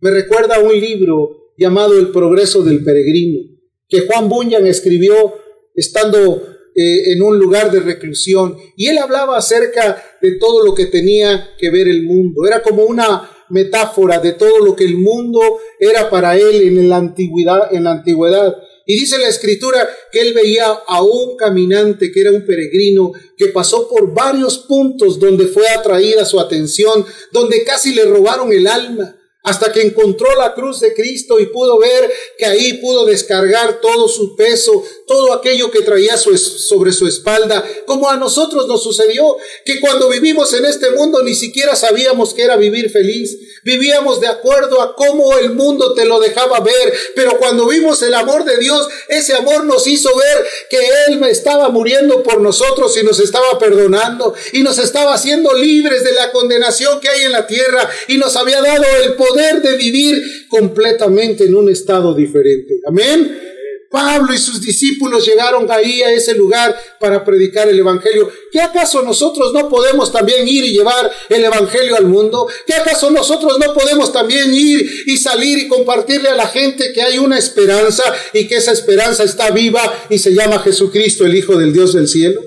Me 0.00 0.10
recuerda 0.10 0.58
un 0.58 0.78
libro 0.78 1.54
llamado 1.56 1.98
El 1.98 2.10
progreso 2.10 2.62
del 2.62 2.84
peregrino, 2.84 3.40
que 3.88 4.02
Juan 4.02 4.28
Bunyan 4.28 4.66
escribió 4.66 5.34
estando 5.74 6.51
eh, 6.74 7.12
en 7.12 7.22
un 7.22 7.38
lugar 7.38 7.70
de 7.70 7.80
reclusión 7.80 8.56
y 8.76 8.88
él 8.88 8.98
hablaba 8.98 9.36
acerca 9.36 10.02
de 10.20 10.36
todo 10.36 10.64
lo 10.64 10.74
que 10.74 10.86
tenía 10.86 11.50
que 11.58 11.70
ver 11.70 11.88
el 11.88 12.02
mundo. 12.02 12.46
Era 12.46 12.62
como 12.62 12.84
una 12.84 13.30
metáfora 13.50 14.18
de 14.18 14.32
todo 14.32 14.58
lo 14.60 14.74
que 14.74 14.84
el 14.84 14.96
mundo 14.96 15.40
era 15.78 16.08
para 16.08 16.36
él 16.36 16.62
en 16.62 16.88
la 16.88 16.96
antigüedad, 16.96 17.74
en 17.74 17.84
la 17.84 17.92
antigüedad. 17.92 18.56
Y 18.86 18.96
dice 18.96 19.18
la 19.18 19.28
escritura 19.28 19.88
que 20.10 20.20
él 20.20 20.34
veía 20.34 20.66
a 20.66 21.02
un 21.02 21.36
caminante 21.36 22.10
que 22.10 22.20
era 22.20 22.32
un 22.32 22.46
peregrino 22.46 23.12
que 23.36 23.48
pasó 23.48 23.88
por 23.88 24.12
varios 24.12 24.58
puntos 24.58 25.20
donde 25.20 25.46
fue 25.46 25.68
atraída 25.68 26.24
su 26.24 26.40
atención, 26.40 27.04
donde 27.30 27.62
casi 27.64 27.94
le 27.94 28.04
robaron 28.04 28.52
el 28.52 28.66
alma 28.66 29.16
hasta 29.42 29.72
que 29.72 29.82
encontró 29.82 30.28
la 30.36 30.54
cruz 30.54 30.80
de 30.80 30.94
Cristo 30.94 31.40
y 31.40 31.46
pudo 31.46 31.78
ver 31.78 32.10
que 32.38 32.44
ahí 32.44 32.74
pudo 32.74 33.04
descargar 33.04 33.80
todo 33.80 34.08
su 34.08 34.36
peso, 34.36 34.84
todo 35.12 35.34
aquello 35.34 35.70
que 35.70 35.82
traía 35.82 36.16
sobre 36.16 36.92
su 36.92 37.06
espalda, 37.06 37.62
como 37.84 38.08
a 38.08 38.16
nosotros 38.16 38.66
nos 38.66 38.82
sucedió, 38.82 39.36
que 39.62 39.78
cuando 39.78 40.08
vivimos 40.08 40.54
en 40.54 40.64
este 40.64 40.90
mundo 40.92 41.22
ni 41.22 41.34
siquiera 41.34 41.76
sabíamos 41.76 42.32
que 42.32 42.42
era 42.42 42.56
vivir 42.56 42.90
feliz, 42.90 43.38
vivíamos 43.62 44.22
de 44.22 44.28
acuerdo 44.28 44.80
a 44.80 44.96
cómo 44.96 45.36
el 45.36 45.50
mundo 45.50 45.92
te 45.92 46.06
lo 46.06 46.18
dejaba 46.18 46.60
ver, 46.60 46.94
pero 47.14 47.38
cuando 47.38 47.68
vimos 47.68 48.00
el 48.02 48.14
amor 48.14 48.46
de 48.46 48.56
Dios, 48.56 48.88
ese 49.08 49.34
amor 49.34 49.66
nos 49.66 49.86
hizo 49.86 50.08
ver 50.16 50.46
que 50.70 50.78
Él 51.06 51.22
estaba 51.24 51.68
muriendo 51.68 52.22
por 52.22 52.40
nosotros 52.40 52.96
y 52.96 53.04
nos 53.04 53.20
estaba 53.20 53.58
perdonando 53.58 54.32
y 54.54 54.62
nos 54.62 54.78
estaba 54.78 55.12
haciendo 55.12 55.52
libres 55.52 56.04
de 56.04 56.12
la 56.12 56.32
condenación 56.32 57.00
que 57.00 57.10
hay 57.10 57.24
en 57.24 57.32
la 57.32 57.46
tierra 57.46 57.86
y 58.08 58.16
nos 58.16 58.34
había 58.36 58.62
dado 58.62 58.84
el 59.04 59.12
poder 59.12 59.60
de 59.60 59.76
vivir 59.76 60.48
completamente 60.48 61.44
en 61.44 61.54
un 61.54 61.68
estado 61.68 62.14
diferente. 62.14 62.80
Amén. 62.86 63.51
Pablo 63.92 64.32
y 64.32 64.38
sus 64.38 64.60
discípulos 64.60 65.24
llegaron 65.26 65.70
ahí 65.70 66.02
a 66.02 66.10
ese 66.10 66.34
lugar 66.34 66.74
para 66.98 67.22
predicar 67.22 67.68
el 67.68 67.78
Evangelio. 67.78 68.28
¿Qué 68.50 68.60
acaso 68.60 69.02
nosotros 69.02 69.52
no 69.52 69.68
podemos 69.68 70.10
también 70.10 70.48
ir 70.48 70.64
y 70.64 70.72
llevar 70.72 71.10
el 71.28 71.44
Evangelio 71.44 71.94
al 71.94 72.06
mundo? 72.06 72.48
¿Qué 72.66 72.74
acaso 72.74 73.10
nosotros 73.10 73.58
no 73.58 73.74
podemos 73.74 74.10
también 74.12 74.52
ir 74.52 74.90
y 75.06 75.16
salir 75.18 75.58
y 75.58 75.68
compartirle 75.68 76.30
a 76.30 76.34
la 76.34 76.46
gente 76.46 76.92
que 76.92 77.02
hay 77.02 77.18
una 77.18 77.38
esperanza 77.38 78.02
y 78.32 78.48
que 78.48 78.56
esa 78.56 78.72
esperanza 78.72 79.24
está 79.24 79.50
viva 79.50 79.82
y 80.08 80.18
se 80.18 80.34
llama 80.34 80.58
Jesucristo, 80.60 81.26
el 81.26 81.36
Hijo 81.36 81.56
del 81.56 81.72
Dios 81.72 81.92
del 81.92 82.08
cielo? 82.08 82.42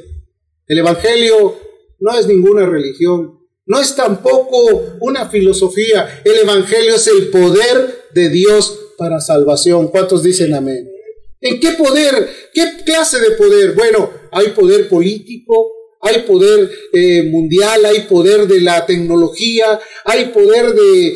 El 0.67 0.79
Evangelio 0.79 1.59
no 1.99 2.17
es 2.17 2.25
ninguna 2.25 2.65
religión, 2.65 3.39
no 3.67 3.79
es 3.79 3.95
tampoco 3.95 4.97
una 4.99 5.29
filosofía. 5.29 6.21
El 6.25 6.39
Evangelio 6.39 6.95
es 6.95 7.07
el 7.07 7.29
poder 7.29 8.07
de 8.13 8.29
Dios 8.29 8.79
para 8.97 9.19
salvación. 9.19 9.89
¿Cuántos 9.89 10.23
dicen 10.23 10.53
amén? 10.55 10.94
¿En 11.41 11.59
qué 11.59 11.71
poder? 11.71 12.29
¿Qué 12.53 12.83
clase 12.85 13.19
de 13.19 13.31
poder? 13.31 13.73
Bueno, 13.73 14.11
hay 14.31 14.49
poder 14.49 14.89
político, 14.89 15.71
hay 16.01 16.21
poder 16.21 16.69
eh, 16.93 17.23
mundial, 17.23 17.85
hay 17.85 18.01
poder 18.01 18.47
de 18.47 18.61
la 18.61 18.85
tecnología, 18.85 19.79
hay 20.05 20.27
poder 20.27 20.73
de, 20.73 21.13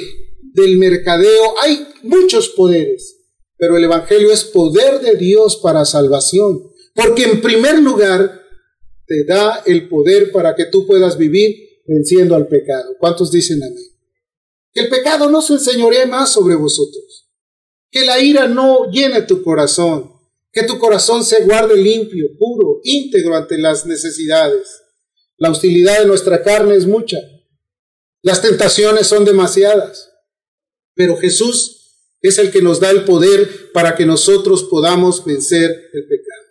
del 0.53 0.77
mercadeo, 0.77 1.59
hay 1.61 1.87
muchos 2.03 2.49
poderes. 2.49 3.17
Pero 3.57 3.77
el 3.77 3.83
Evangelio 3.83 4.31
es 4.31 4.45
poder 4.45 4.99
de 5.01 5.15
Dios 5.15 5.57
para 5.57 5.85
salvación. 5.85 6.63
Porque 6.95 7.23
en 7.23 7.41
primer 7.41 7.79
lugar 7.79 8.41
te 9.05 9.23
da 9.25 9.63
el 9.65 9.87
poder 9.89 10.31
para 10.31 10.55
que 10.55 10.65
tú 10.65 10.85
puedas 10.85 11.17
vivir 11.17 11.55
venciendo 11.87 12.35
al 12.35 12.47
pecado. 12.47 12.95
¿Cuántos 12.99 13.31
dicen 13.31 13.61
amén? 13.63 13.83
Que 14.71 14.81
el 14.81 14.89
pecado 14.89 15.29
no 15.29 15.41
se 15.41 15.53
enseñoree 15.53 16.05
más 16.05 16.31
sobre 16.31 16.55
vosotros. 16.55 17.08
Que 17.91 18.05
la 18.05 18.19
ira 18.19 18.47
no 18.47 18.89
llene 18.91 19.23
tu 19.23 19.43
corazón. 19.43 20.11
Que 20.51 20.63
tu 20.63 20.79
corazón 20.79 21.23
se 21.23 21.43
guarde 21.43 21.77
limpio, 21.77 22.27
puro, 22.37 22.81
íntegro 22.83 23.35
ante 23.35 23.57
las 23.57 23.85
necesidades. 23.85 24.81
La 25.37 25.51
hostilidad 25.51 25.99
de 25.99 26.05
nuestra 26.05 26.43
carne 26.43 26.75
es 26.75 26.85
mucha. 26.85 27.17
Las 28.21 28.41
tentaciones 28.41 29.07
son 29.07 29.25
demasiadas. 29.25 30.11
Pero 30.95 31.17
Jesús 31.17 31.79
es 32.21 32.37
el 32.37 32.51
que 32.51 32.61
nos 32.61 32.79
da 32.79 32.91
el 32.91 33.05
poder 33.05 33.71
para 33.71 33.95
que 33.95 34.05
nosotros 34.05 34.65
podamos 34.65 35.23
vencer 35.23 35.89
el 35.93 36.07
pecado. 36.07 36.43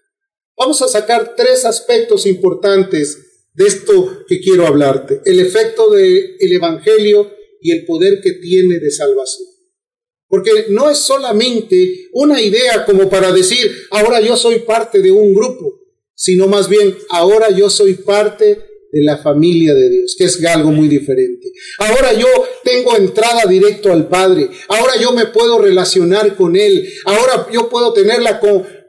Vamos 0.56 0.80
a 0.82 0.88
sacar 0.88 1.34
tres 1.36 1.64
aspectos 1.64 2.26
importantes 2.26 3.44
de 3.54 3.66
esto 3.66 4.24
que 4.26 4.40
quiero 4.40 4.66
hablarte, 4.66 5.20
el 5.24 5.40
efecto 5.40 5.90
del 5.90 6.36
el 6.38 6.52
Evangelio 6.52 7.30
y 7.60 7.72
el 7.72 7.84
poder 7.84 8.20
que 8.20 8.32
tiene 8.32 8.78
de 8.78 8.90
salvación. 8.90 9.48
Porque 10.28 10.66
no 10.68 10.90
es 10.90 10.98
solamente 10.98 12.08
una 12.12 12.40
idea 12.40 12.84
como 12.84 13.08
para 13.08 13.32
decir, 13.32 13.70
ahora 13.90 14.20
yo 14.20 14.36
soy 14.36 14.60
parte 14.60 15.00
de 15.00 15.10
un 15.10 15.32
grupo, 15.32 15.80
sino 16.14 16.46
más 16.46 16.68
bien, 16.68 16.96
ahora 17.10 17.50
yo 17.50 17.70
soy 17.70 17.94
parte 17.94 18.64
de 18.90 19.02
la 19.02 19.18
familia 19.18 19.74
de 19.74 19.88
Dios, 19.88 20.16
que 20.18 20.24
es 20.24 20.44
algo 20.44 20.70
muy 20.70 20.88
diferente. 20.88 21.50
Ahora 21.78 22.12
yo 22.12 22.26
tengo 22.64 22.96
entrada 22.96 23.44
directo 23.46 23.92
al 23.92 24.08
Padre, 24.08 24.50
ahora 24.68 25.00
yo 25.00 25.12
me 25.12 25.26
puedo 25.26 25.58
relacionar 25.60 26.36
con 26.36 26.56
Él, 26.56 26.88
ahora 27.04 27.48
yo 27.52 27.68
puedo 27.68 27.92
tener 27.92 28.20
la, 28.20 28.40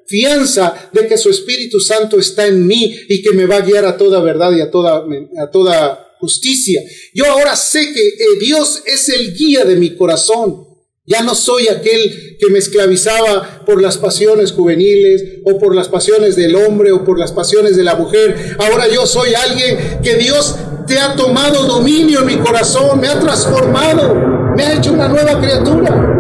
fianza 0.09 0.89
de 0.91 1.07
que 1.07 1.17
su 1.17 1.29
Espíritu 1.29 1.79
Santo 1.79 2.17
está 2.19 2.47
en 2.47 2.65
mí 2.65 2.97
y 3.07 3.21
que 3.21 3.31
me 3.31 3.45
va 3.45 3.57
a 3.57 3.61
guiar 3.61 3.85
a 3.85 3.95
toda 3.95 4.21
verdad 4.21 4.51
y 4.57 4.59
a 4.59 4.71
toda, 4.71 5.05
a 5.37 5.51
toda 5.51 6.15
justicia. 6.19 6.81
Yo 7.13 7.25
ahora 7.27 7.55
sé 7.55 7.93
que 7.93 8.07
eh, 8.07 8.39
Dios 8.39 8.81
es 8.85 9.07
el 9.09 9.35
guía 9.35 9.65
de 9.65 9.75
mi 9.75 9.95
corazón. 9.95 10.67
Ya 11.09 11.23
no 11.23 11.33
soy 11.33 11.67
aquel 11.69 12.37
que 12.39 12.51
me 12.51 12.59
esclavizaba 12.59 13.63
por 13.65 13.81
las 13.81 13.97
pasiones 13.97 14.51
juveniles 14.51 15.39
o 15.43 15.57
por 15.57 15.75
las 15.75 15.89
pasiones 15.89 16.35
del 16.35 16.55
hombre 16.55 16.91
o 16.91 17.03
por 17.03 17.17
las 17.17 17.31
pasiones 17.31 17.75
de 17.75 17.83
la 17.83 17.95
mujer. 17.95 18.55
Ahora 18.59 18.87
yo 18.87 19.07
soy 19.07 19.33
alguien 19.33 19.99
que 20.03 20.17
Dios 20.17 20.55
te 20.85 20.99
ha 20.99 21.15
tomado 21.15 21.65
dominio 21.65 22.19
en 22.19 22.27
mi 22.27 22.37
corazón, 22.37 22.99
me 22.99 23.07
ha 23.07 23.19
transformado, 23.19 24.13
me 24.55 24.63
ha 24.63 24.77
hecho 24.77 24.93
una 24.93 25.07
nueva 25.07 25.41
criatura. 25.41 26.15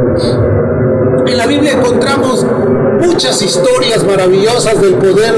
En 1.27 1.37
la 1.37 1.45
Biblia 1.45 1.73
encontramos 1.73 2.43
muchas 2.99 3.43
historias 3.43 4.03
maravillosas 4.03 4.81
del 4.81 4.95
poder 4.95 5.35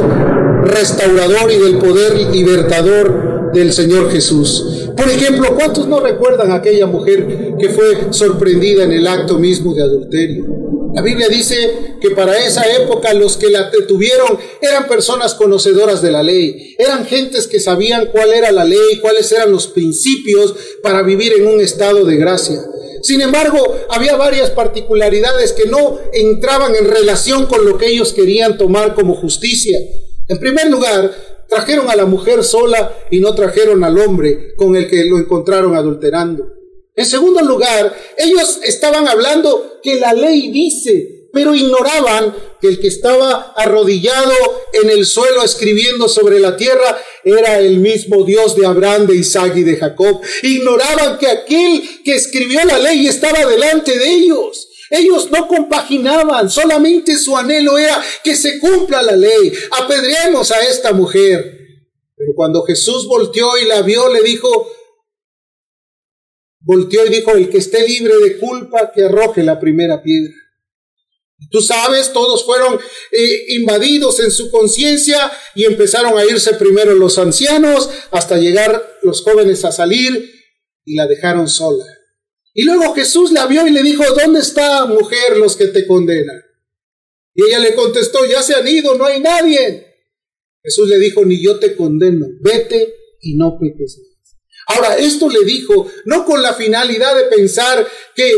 restaurador 0.64 1.52
y 1.52 1.60
del 1.60 1.78
poder 1.78 2.16
libertador 2.32 3.52
del 3.52 3.74
Señor 3.74 4.10
Jesús. 4.12 4.81
Por 5.02 5.10
ejemplo, 5.10 5.56
¿cuántos 5.56 5.88
no 5.88 6.00
recuerdan 6.00 6.52
a 6.52 6.58
aquella 6.58 6.86
mujer 6.86 7.56
que 7.60 7.70
fue 7.70 8.14
sorprendida 8.14 8.84
en 8.84 8.92
el 8.92 9.08
acto 9.08 9.40
mismo 9.40 9.74
de 9.74 9.82
adulterio? 9.82 10.46
La 10.94 11.02
Biblia 11.02 11.28
dice 11.28 11.96
que 12.00 12.12
para 12.12 12.38
esa 12.38 12.72
época 12.72 13.12
los 13.16 13.36
que 13.36 13.50
la 13.50 13.72
detuvieron 13.72 14.38
eran 14.62 14.88
personas 14.88 15.34
conocedoras 15.34 16.04
de 16.04 16.12
la 16.12 16.22
ley, 16.22 16.76
eran 16.78 17.08
gentes 17.08 17.48
que 17.48 17.60
sabían 17.60 18.10
cuál 18.12 18.32
era 18.32 18.52
la 18.52 18.64
ley, 18.64 19.00
cuáles 19.02 19.32
eran 19.32 19.52
los 19.52 19.66
principios 19.66 20.54
para 20.84 21.02
vivir 21.02 21.34
en 21.34 21.48
un 21.48 21.62
estado 21.62 22.06
de 22.06 22.18
gracia. 22.18 22.64
Sin 23.02 23.22
embargo, 23.22 23.58
había 23.90 24.16
varias 24.18 24.52
particularidades 24.52 25.54
que 25.54 25.66
no 25.66 25.98
entraban 26.14 26.76
en 26.76 26.88
relación 26.88 27.48
con 27.48 27.66
lo 27.66 27.80
que 27.80 27.88
ellos 27.88 28.14
querían 28.14 28.56
tomar 28.56 28.94
como 28.94 29.16
justicia. 29.16 29.80
En 30.28 30.40
primer 30.40 30.70
lugar, 30.70 31.12
trajeron 31.52 31.90
a 31.90 31.98
la 31.98 32.06
mujer 32.06 32.46
sola 32.46 32.98
y 33.12 33.20
no 33.20 33.36
trajeron 33.36 33.84
al 33.84 33.98
hombre 34.00 34.56
con 34.56 34.74
el 34.78 34.90
que 34.90 35.04
lo 35.04 35.20
encontraron 35.20 35.76
adulterando. 35.76 36.48
En 36.96 37.06
segundo 37.06 37.42
lugar, 37.42 37.94
ellos 38.18 38.60
estaban 38.64 39.06
hablando 39.06 39.80
que 39.84 40.00
la 40.00 40.14
ley 40.14 40.50
dice, 40.50 41.28
pero 41.34 41.54
ignoraban 41.54 42.34
que 42.62 42.70
el 42.70 42.80
que 42.80 42.88
estaba 42.88 43.52
arrodillado 43.58 44.32
en 44.82 44.92
el 44.92 45.06
suelo 45.06 45.44
escribiendo 45.44 46.08
sobre 46.08 46.40
la 46.40 46.56
tierra 46.56 46.98
era 47.26 47.60
el 47.60 47.80
mismo 47.80 48.24
Dios 48.24 48.56
de 48.56 48.66
Abraham, 48.66 49.08
de 49.08 49.18
Isaac 49.18 49.58
y 49.58 49.64
de 49.64 49.76
Jacob. 49.76 50.22
Ignoraban 50.44 51.18
que 51.18 51.28
aquel 51.28 51.84
que 52.06 52.16
escribió 52.16 52.64
la 52.64 52.80
ley 52.80 53.08
estaba 53.08 53.46
delante 53.46 54.00
de 54.00 54.10
ellos. 54.10 54.70
Ellos 54.92 55.32
no 55.32 55.48
compaginaban, 55.48 56.50
solamente 56.50 57.16
su 57.16 57.38
anhelo 57.38 57.78
era 57.78 58.04
que 58.22 58.36
se 58.36 58.60
cumpla 58.60 59.02
la 59.02 59.16
ley. 59.16 59.54
Apedreemos 59.72 60.52
a 60.52 60.60
esta 60.60 60.92
mujer. 60.92 61.60
Pero 62.18 62.34
cuando 62.36 62.62
Jesús 62.64 63.08
volteó 63.08 63.58
y 63.58 63.68
la 63.68 63.82
vio, 63.84 64.12
le 64.14 64.22
dijo, 64.22 64.70
volteó 66.60 67.06
y 67.06 67.10
dijo, 67.10 67.32
el 67.32 67.50
que 67.50 67.60
esté 67.60 67.88
libre 67.88 68.18
de 68.18 68.38
culpa, 68.38 68.92
que 68.94 69.06
arroje 69.06 69.44
la 69.44 69.62
primera 69.62 70.04
piedra. 70.04 70.34
Tú 71.50 71.62
sabes, 71.62 72.12
todos 72.12 72.46
fueron 72.46 72.78
eh, 73.12 73.46
invadidos 73.56 74.20
en 74.20 74.30
su 74.30 74.52
conciencia 74.52 75.32
y 75.56 75.64
empezaron 75.64 76.18
a 76.18 76.26
irse 76.26 76.54
primero 76.56 76.94
los 76.96 77.18
ancianos 77.18 77.90
hasta 78.12 78.38
llegar 78.38 79.00
los 79.04 79.24
jóvenes 79.24 79.64
a 79.64 79.72
salir 79.72 80.32
y 80.84 80.96
la 80.96 81.08
dejaron 81.08 81.48
sola. 81.48 81.86
Y 82.54 82.64
luego 82.64 82.94
Jesús 82.94 83.32
la 83.32 83.46
vio 83.46 83.66
y 83.66 83.72
le 83.72 83.82
dijo, 83.82 84.04
¿dónde 84.14 84.42
está 84.42 84.86
mujer 84.86 85.38
los 85.38 85.56
que 85.56 85.68
te 85.68 85.88
condenan? 85.88 86.42
Y 87.34 87.44
ella 87.46 87.60
le 87.60 87.74
contestó, 87.74 88.26
ya 88.26 88.42
se 88.44 88.56
han 88.56 88.68
ido, 88.68 88.96
no 88.96 89.06
hay 89.06 89.22
nadie. 89.22 89.88
Jesús 90.62 90.90
le 90.90 91.00
dijo, 91.00 91.24
ni 91.26 91.42
yo 91.42 91.60
te 91.60 91.76
condeno, 91.76 92.28
vete 92.42 92.94
y 93.22 93.36
no 93.36 93.58
peques 93.60 94.00
más. 94.00 94.12
Ahora, 94.68 94.96
esto 94.96 95.30
le 95.30 95.44
dijo 95.44 95.90
no 96.06 96.26
con 96.26 96.42
la 96.42 96.54
finalidad 96.54 97.16
de 97.16 97.24
pensar 97.24 97.88
que 98.16 98.32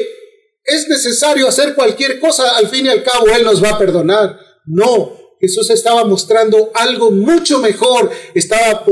es 0.64 0.88
necesario 0.88 1.48
hacer 1.48 1.76
cualquier 1.76 2.20
cosa, 2.20 2.56
al 2.58 2.70
fin 2.70 2.86
y 2.86 2.90
al 2.90 3.04
cabo 3.04 3.28
Él 3.28 3.44
nos 3.44 3.64
va 3.64 3.72
a 3.72 3.80
perdonar. 3.80 4.40
No, 4.66 5.18
Jesús 5.42 5.70
estaba 5.70 6.06
mostrando 6.06 6.72
algo 6.74 7.12
mucho 7.12 7.60
mejor, 7.60 8.10
estaba 8.34 8.86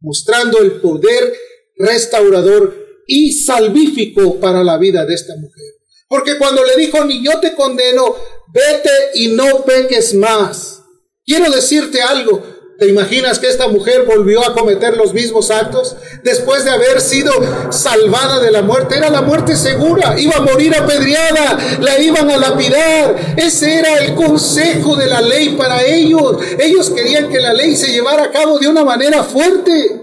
mostrando 0.00 0.60
el 0.60 0.80
poder 0.80 1.34
restaurador 1.76 2.87
y 3.08 3.32
salvífico 3.32 4.38
para 4.38 4.62
la 4.62 4.78
vida 4.78 5.04
de 5.04 5.14
esta 5.14 5.34
mujer. 5.34 5.74
Porque 6.08 6.38
cuando 6.38 6.64
le 6.64 6.76
dijo, 6.76 7.04
ni 7.04 7.24
yo 7.24 7.40
te 7.40 7.54
condeno, 7.54 8.14
vete 8.52 8.90
y 9.14 9.28
no 9.28 9.64
peques 9.64 10.14
más. 10.14 10.82
Quiero 11.24 11.50
decirte 11.50 12.00
algo, 12.00 12.42
¿Te 12.78 12.86
imaginas 12.86 13.40
que 13.40 13.48
esta 13.48 13.66
mujer 13.66 14.04
volvió 14.04 14.40
a 14.46 14.54
cometer 14.54 14.96
los 14.96 15.12
mismos 15.12 15.50
actos 15.50 15.96
después 16.22 16.64
de 16.64 16.70
haber 16.70 17.00
sido 17.00 17.32
salvada 17.70 18.38
de 18.38 18.52
la 18.52 18.62
muerte? 18.62 18.96
Era 18.96 19.10
la 19.10 19.20
muerte 19.20 19.56
segura, 19.56 20.14
iba 20.16 20.36
a 20.36 20.42
morir 20.42 20.72
apedreada, 20.76 21.58
la 21.80 21.98
iban 21.98 22.30
a 22.30 22.36
lapidar. 22.36 23.34
Ese 23.36 23.80
era 23.80 23.96
el 23.96 24.14
consejo 24.14 24.94
de 24.94 25.06
la 25.06 25.20
ley 25.20 25.56
para 25.58 25.82
ellos. 25.82 26.36
Ellos 26.56 26.90
querían 26.90 27.28
que 27.28 27.40
la 27.40 27.52
ley 27.52 27.74
se 27.74 27.90
llevara 27.90 28.26
a 28.26 28.30
cabo 28.30 28.60
de 28.60 28.68
una 28.68 28.84
manera 28.84 29.24
fuerte. 29.24 30.00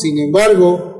Sin 0.00 0.16
embargo, 0.16 0.93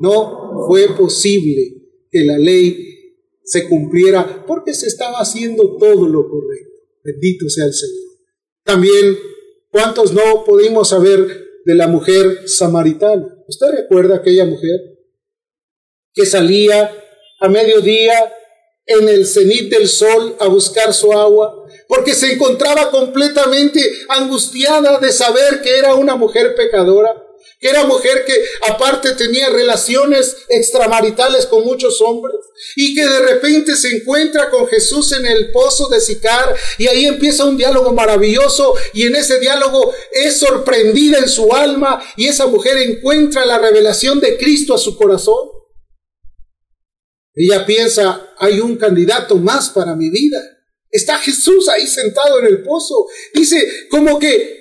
no 0.00 0.66
fue 0.66 0.88
posible 0.96 1.76
que 2.10 2.24
la 2.24 2.38
ley 2.38 3.14
se 3.44 3.68
cumpliera 3.68 4.44
porque 4.46 4.74
se 4.74 4.86
estaba 4.86 5.18
haciendo 5.18 5.76
todo 5.76 6.08
lo 6.08 6.28
correcto. 6.28 6.70
Bendito 7.04 7.48
sea 7.48 7.66
el 7.66 7.74
Señor. 7.74 8.10
También 8.64 9.16
¿Cuántos 9.70 10.12
no 10.12 10.44
pudimos 10.44 10.88
saber 10.88 11.60
de 11.64 11.74
la 11.74 11.86
mujer 11.86 12.48
samaritana? 12.48 13.36
¿Usted 13.46 13.68
recuerda 13.70 14.16
aquella 14.16 14.44
mujer 14.44 14.80
que 16.12 16.26
salía 16.26 16.92
a 17.38 17.48
mediodía 17.48 18.32
en 18.84 19.08
el 19.08 19.26
cenit 19.26 19.70
del 19.70 19.86
sol 19.86 20.36
a 20.40 20.48
buscar 20.48 20.92
su 20.92 21.12
agua? 21.12 21.66
Porque 21.86 22.14
se 22.14 22.32
encontraba 22.32 22.90
completamente 22.90 23.80
angustiada 24.08 24.98
de 24.98 25.12
saber 25.12 25.62
que 25.62 25.78
era 25.78 25.94
una 25.94 26.16
mujer 26.16 26.56
pecadora 26.56 27.10
que 27.60 27.68
era 27.68 27.84
mujer 27.84 28.24
que 28.24 28.34
aparte 28.68 29.12
tenía 29.12 29.50
relaciones 29.50 30.34
extramaritales 30.48 31.44
con 31.44 31.62
muchos 31.62 32.00
hombres 32.00 32.36
y 32.74 32.94
que 32.94 33.06
de 33.06 33.20
repente 33.20 33.76
se 33.76 33.96
encuentra 33.96 34.48
con 34.48 34.66
Jesús 34.66 35.12
en 35.12 35.26
el 35.26 35.52
pozo 35.52 35.88
de 35.90 36.00
Sicar 36.00 36.56
y 36.78 36.88
ahí 36.88 37.04
empieza 37.04 37.44
un 37.44 37.58
diálogo 37.58 37.92
maravilloso 37.92 38.74
y 38.94 39.02
en 39.02 39.14
ese 39.14 39.38
diálogo 39.40 39.92
es 40.10 40.38
sorprendida 40.38 41.18
en 41.18 41.28
su 41.28 41.52
alma 41.52 42.02
y 42.16 42.28
esa 42.28 42.46
mujer 42.46 42.78
encuentra 42.78 43.44
la 43.44 43.58
revelación 43.58 44.20
de 44.20 44.38
Cristo 44.38 44.74
a 44.74 44.78
su 44.78 44.96
corazón. 44.96 45.50
Ella 47.34 47.66
piensa, 47.66 48.34
hay 48.38 48.58
un 48.58 48.76
candidato 48.76 49.36
más 49.36 49.68
para 49.68 49.94
mi 49.94 50.08
vida. 50.08 50.40
Está 50.90 51.18
Jesús 51.18 51.68
ahí 51.68 51.86
sentado 51.86 52.40
en 52.40 52.46
el 52.46 52.62
pozo. 52.62 53.06
Dice, 53.32 53.86
como 53.90 54.18
que 54.18 54.59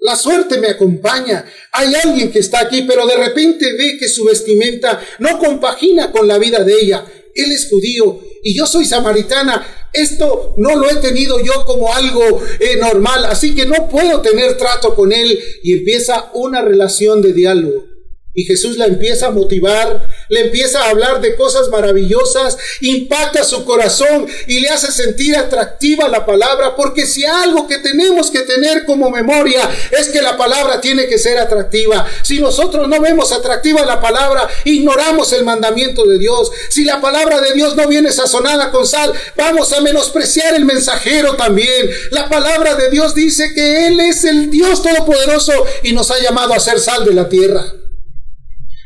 la 0.00 0.16
suerte 0.16 0.58
me 0.58 0.68
acompaña. 0.68 1.44
Hay 1.72 1.94
alguien 1.94 2.32
que 2.32 2.38
está 2.38 2.60
aquí, 2.60 2.82
pero 2.82 3.06
de 3.06 3.16
repente 3.16 3.72
ve 3.72 3.98
que 3.98 4.08
su 4.08 4.24
vestimenta 4.24 5.00
no 5.18 5.38
compagina 5.38 6.10
con 6.10 6.26
la 6.26 6.38
vida 6.38 6.64
de 6.64 6.74
ella. 6.74 7.04
Él 7.34 7.52
es 7.52 7.68
judío 7.68 8.20
y 8.42 8.56
yo 8.56 8.66
soy 8.66 8.84
samaritana. 8.86 9.66
Esto 9.92 10.54
no 10.56 10.76
lo 10.76 10.88
he 10.90 10.96
tenido 10.96 11.40
yo 11.40 11.64
como 11.66 11.92
algo 11.92 12.42
eh, 12.60 12.76
normal, 12.76 13.24
así 13.24 13.54
que 13.54 13.66
no 13.66 13.88
puedo 13.88 14.20
tener 14.20 14.56
trato 14.56 14.94
con 14.94 15.12
él. 15.12 15.38
Y 15.62 15.74
empieza 15.74 16.30
una 16.32 16.62
relación 16.62 17.20
de 17.20 17.32
diálogo. 17.32 17.89
Y 18.32 18.44
Jesús 18.44 18.76
la 18.76 18.86
empieza 18.86 19.26
a 19.26 19.30
motivar, 19.30 20.06
le 20.28 20.40
empieza 20.42 20.80
a 20.80 20.90
hablar 20.90 21.20
de 21.20 21.34
cosas 21.34 21.68
maravillosas, 21.68 22.56
impacta 22.80 23.42
su 23.42 23.64
corazón 23.64 24.28
y 24.46 24.60
le 24.60 24.68
hace 24.68 24.92
sentir 24.92 25.36
atractiva 25.36 26.08
la 26.08 26.24
palabra, 26.24 26.76
porque 26.76 27.06
si 27.06 27.24
algo 27.24 27.66
que 27.66 27.78
tenemos 27.78 28.30
que 28.30 28.42
tener 28.42 28.84
como 28.84 29.10
memoria 29.10 29.68
es 29.98 30.10
que 30.10 30.22
la 30.22 30.36
palabra 30.36 30.80
tiene 30.80 31.08
que 31.08 31.18
ser 31.18 31.38
atractiva. 31.38 32.06
Si 32.22 32.38
nosotros 32.38 32.86
no 32.86 33.00
vemos 33.00 33.32
atractiva 33.32 33.84
la 33.84 34.00
palabra, 34.00 34.48
ignoramos 34.64 35.32
el 35.32 35.44
mandamiento 35.44 36.06
de 36.06 36.18
Dios. 36.20 36.52
Si 36.68 36.84
la 36.84 37.00
palabra 37.00 37.40
de 37.40 37.52
Dios 37.54 37.74
no 37.74 37.88
viene 37.88 38.12
sazonada 38.12 38.70
con 38.70 38.86
sal, 38.86 39.12
vamos 39.36 39.72
a 39.72 39.80
menospreciar 39.80 40.54
el 40.54 40.64
mensajero 40.64 41.34
también. 41.34 41.90
La 42.12 42.28
palabra 42.28 42.76
de 42.76 42.90
Dios 42.90 43.12
dice 43.14 43.52
que 43.54 43.88
Él 43.88 43.98
es 43.98 44.22
el 44.24 44.50
Dios 44.50 44.82
Todopoderoso 44.82 45.52
y 45.82 45.92
nos 45.92 46.12
ha 46.12 46.20
llamado 46.20 46.54
a 46.54 46.60
ser 46.60 46.78
sal 46.78 47.04
de 47.04 47.14
la 47.14 47.28
tierra. 47.28 47.79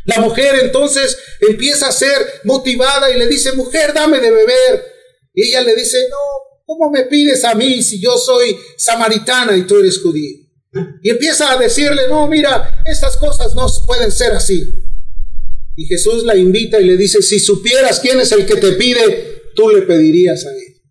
La 0.05 0.21
mujer 0.21 0.57
entonces 0.63 1.17
empieza 1.41 1.89
a 1.89 1.93
ser 1.93 2.41
motivada 2.45 3.11
y 3.11 3.19
le 3.19 3.27
dice, 3.27 3.53
mujer, 3.53 3.93
dame 3.95 4.21
de 4.21 4.31
beber. 4.31 4.85
Y 5.33 5.49
ella 5.49 5.63
le 5.63 5.75
dice, 5.75 5.99
no, 6.11 6.17
¿cómo 6.67 6.91
me 6.91 7.05
pides 7.05 7.45
a 7.45 7.55
mí 7.55 7.83
si 7.83 8.01
yo 8.01 8.17
soy 8.19 8.57
samaritana 8.77 9.57
y 9.57 9.67
tú 9.67 9.79
eres 9.79 10.01
judío? 10.01 10.39
Y 11.03 11.11
empieza 11.11 11.53
a 11.53 11.57
decirle, 11.57 12.09
no, 12.09 12.27
mira, 12.27 12.83
estas 12.85 13.17
cosas 13.17 13.55
no 13.55 13.67
pueden 13.87 14.11
ser 14.11 14.33
así. 14.33 14.69
Y 15.77 15.87
Jesús 15.87 16.25
la 16.25 16.37
invita 16.37 16.81
y 16.81 16.85
le 16.85 16.97
dice, 16.97 17.23
si 17.23 17.39
supieras 17.39 18.01
quién 18.01 18.21
es 18.21 18.33
el 18.33 18.47
que 18.47 18.57
te 18.57 18.73
pide, 18.73 19.43
tú 19.55 19.71
le 19.71 19.83
pedirías 19.83 20.45
a 20.45 20.51
él. 20.51 20.83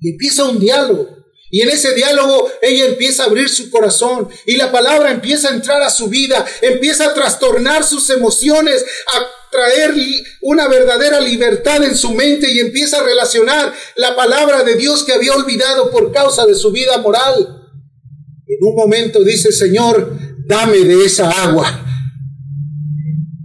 Y 0.00 0.10
empieza 0.10 0.44
un 0.44 0.58
diálogo. 0.58 1.23
Y 1.54 1.60
en 1.60 1.70
ese 1.70 1.94
diálogo 1.94 2.50
ella 2.60 2.86
empieza 2.86 3.22
a 3.22 3.26
abrir 3.26 3.48
su 3.48 3.70
corazón 3.70 4.28
y 4.44 4.56
la 4.56 4.72
palabra 4.72 5.12
empieza 5.12 5.50
a 5.50 5.54
entrar 5.54 5.80
a 5.82 5.88
su 5.88 6.08
vida, 6.08 6.44
empieza 6.60 7.06
a 7.06 7.14
trastornar 7.14 7.84
sus 7.84 8.10
emociones, 8.10 8.84
a 9.14 9.24
traer 9.52 9.94
una 10.40 10.66
verdadera 10.66 11.20
libertad 11.20 11.84
en 11.84 11.94
su 11.94 12.10
mente 12.10 12.50
y 12.50 12.58
empieza 12.58 12.98
a 12.98 13.04
relacionar 13.04 13.72
la 13.94 14.16
palabra 14.16 14.64
de 14.64 14.74
Dios 14.74 15.04
que 15.04 15.12
había 15.12 15.32
olvidado 15.32 15.92
por 15.92 16.10
causa 16.10 16.44
de 16.44 16.56
su 16.56 16.72
vida 16.72 16.98
moral. 16.98 17.70
En 18.48 18.58
un 18.60 18.74
momento 18.74 19.22
dice, 19.22 19.52
Señor, 19.52 20.12
dame 20.48 20.78
de 20.78 21.04
esa 21.04 21.30
agua. 21.30 21.86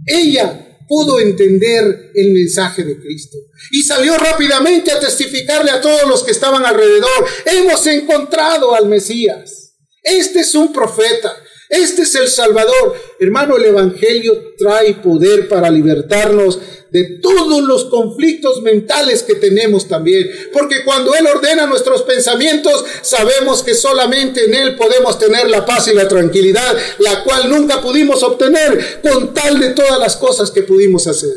Ella 0.04 0.69
pudo 0.90 1.20
entender 1.20 2.10
el 2.16 2.32
mensaje 2.32 2.82
de 2.82 2.98
Cristo. 2.98 3.38
Y 3.70 3.80
salió 3.84 4.18
rápidamente 4.18 4.90
a 4.90 4.98
testificarle 4.98 5.70
a 5.70 5.80
todos 5.80 6.08
los 6.08 6.24
que 6.24 6.32
estaban 6.32 6.66
alrededor. 6.66 7.26
Hemos 7.46 7.86
encontrado 7.86 8.74
al 8.74 8.86
Mesías. 8.86 9.76
Este 10.02 10.40
es 10.40 10.52
un 10.56 10.72
profeta. 10.72 11.32
Este 11.68 12.02
es 12.02 12.12
el 12.16 12.26
Salvador. 12.26 12.96
Hermano, 13.20 13.56
el 13.56 13.66
Evangelio 13.66 14.56
trae 14.58 14.94
poder 14.94 15.48
para 15.48 15.70
libertarnos 15.70 16.58
de 16.90 17.20
todos 17.20 17.62
los 17.62 17.84
conflictos 17.86 18.62
mentales 18.62 19.22
que 19.22 19.36
tenemos 19.36 19.86
también. 19.86 20.28
Porque 20.52 20.84
cuando 20.84 21.14
Él 21.14 21.26
ordena 21.26 21.66
nuestros 21.66 22.02
pensamientos, 22.02 22.84
sabemos 23.02 23.62
que 23.62 23.74
solamente 23.74 24.44
en 24.44 24.54
Él 24.54 24.76
podemos 24.76 25.18
tener 25.18 25.48
la 25.48 25.64
paz 25.64 25.88
y 25.88 25.94
la 25.94 26.08
tranquilidad, 26.08 26.76
la 26.98 27.22
cual 27.24 27.48
nunca 27.48 27.80
pudimos 27.80 28.22
obtener 28.22 29.00
con 29.02 29.32
tal 29.32 29.60
de 29.60 29.70
todas 29.70 29.98
las 29.98 30.16
cosas 30.16 30.50
que 30.50 30.62
pudimos 30.62 31.06
hacer. 31.06 31.34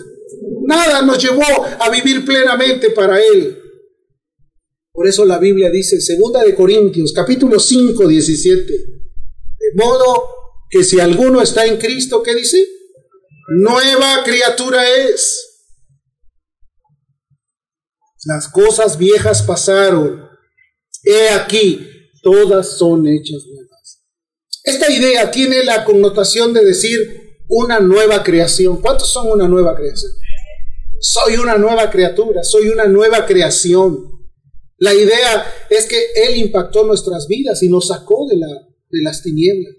Nada 0.65 1.01
nos 1.01 1.21
llevó 1.21 1.43
a 1.79 1.89
vivir 1.89 2.25
plenamente 2.25 2.89
para 2.89 3.21
Él. 3.21 3.59
Por 4.91 5.07
eso 5.07 5.25
la 5.25 5.39
Biblia 5.39 5.69
dice, 5.69 5.99
segunda 5.99 6.43
de 6.43 6.53
Corintios, 6.53 7.13
capítulo 7.13 7.59
5, 7.59 8.07
17, 8.07 8.63
de 8.63 9.73
modo 9.75 10.23
que 10.69 10.83
si 10.83 10.99
alguno 10.99 11.41
está 11.41 11.65
en 11.65 11.77
Cristo, 11.77 12.21
¿qué 12.21 12.35
dice? 12.35 12.72
Nueva 13.47 14.23
criatura 14.23 14.89
es. 14.89 15.49
Las 18.25 18.47
cosas 18.47 18.97
viejas 18.97 19.43
pasaron. 19.43 20.29
He 21.03 21.29
aquí, 21.29 21.85
todas 22.21 22.77
son 22.77 23.05
hechas 23.07 23.43
nuevas. 23.45 24.03
Esta 24.63 24.89
idea 24.91 25.29
tiene 25.29 25.63
la 25.63 25.83
connotación 25.83 26.53
de 26.53 26.63
decir 26.63 26.97
una 27.49 27.79
nueva 27.79 28.23
creación. 28.23 28.81
¿Cuántos 28.81 29.11
son 29.11 29.29
una 29.29 29.47
nueva 29.47 29.75
creación? 29.75 30.13
Soy 31.01 31.35
una 31.35 31.57
nueva 31.57 31.91
criatura, 31.91 32.43
soy 32.43 32.69
una 32.69 32.85
nueva 32.85 33.25
creación. 33.25 34.09
La 34.77 34.93
idea 34.93 35.45
es 35.69 35.85
que 35.85 35.97
Él 36.15 36.37
impactó 36.37 36.85
nuestras 36.85 37.27
vidas 37.27 37.61
y 37.61 37.69
nos 37.69 37.87
sacó 37.87 38.25
de, 38.29 38.37
la, 38.37 38.47
de 38.47 39.01
las 39.03 39.21
tinieblas, 39.21 39.75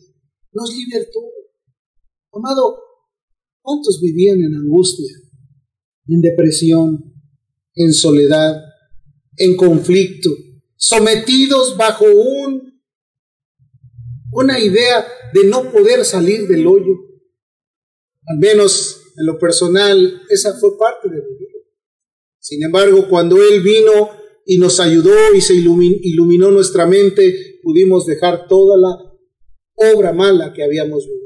nos 0.53 0.71
libertó. 0.75 1.21
Amado, 2.33 2.84
¿Cuántos 3.65 3.99
vivían 4.03 4.41
en 4.43 4.55
angustia? 4.55 5.25
en 6.09 6.21
depresión, 6.21 7.15
en 7.75 7.93
soledad, 7.93 8.61
en 9.37 9.57
conflicto, 9.57 10.31
sometidos 10.77 11.77
bajo 11.77 12.05
un, 12.05 12.83
una 14.33 14.59
idea 14.59 15.07
de 15.33 15.45
no 15.45 15.71
poder 15.71 16.05
salir 16.05 16.47
del 16.47 16.67
hoyo. 16.67 16.95
Al 18.27 18.39
menos 18.39 19.01
en 19.17 19.27
lo 19.27 19.39
personal, 19.39 20.23
esa 20.29 20.55
fue 20.55 20.77
parte 20.79 21.09
de 21.09 21.17
mi 21.17 21.39
vida. 21.39 21.59
Sin 22.39 22.63
embargo, 22.63 23.09
cuando 23.09 23.37
Él 23.43 23.63
vino 23.63 24.11
y 24.47 24.59
nos 24.59 24.81
ayudó 24.81 25.35
y 25.35 25.41
se 25.41 25.55
iluminó 25.55 26.51
nuestra 26.51 26.87
mente, 26.87 27.61
pudimos 27.63 28.07
dejar 28.07 28.47
toda 28.47 28.77
la 28.77 29.95
obra 29.95 30.13
mala 30.13 30.53
que 30.53 30.63
habíamos 30.63 31.07
vivido. 31.07 31.24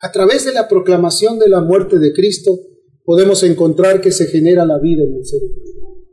A 0.00 0.12
través 0.12 0.44
de 0.44 0.52
la 0.52 0.68
proclamación 0.68 1.38
de 1.38 1.48
la 1.48 1.60
muerte 1.60 1.98
de 1.98 2.12
Cristo, 2.12 2.58
podemos 3.04 3.42
encontrar 3.42 4.00
que 4.00 4.12
se 4.12 4.26
genera 4.26 4.64
la 4.64 4.78
vida 4.78 5.02
en 5.04 5.14
el 5.14 5.24
ser 5.24 5.40
humano. 5.42 6.04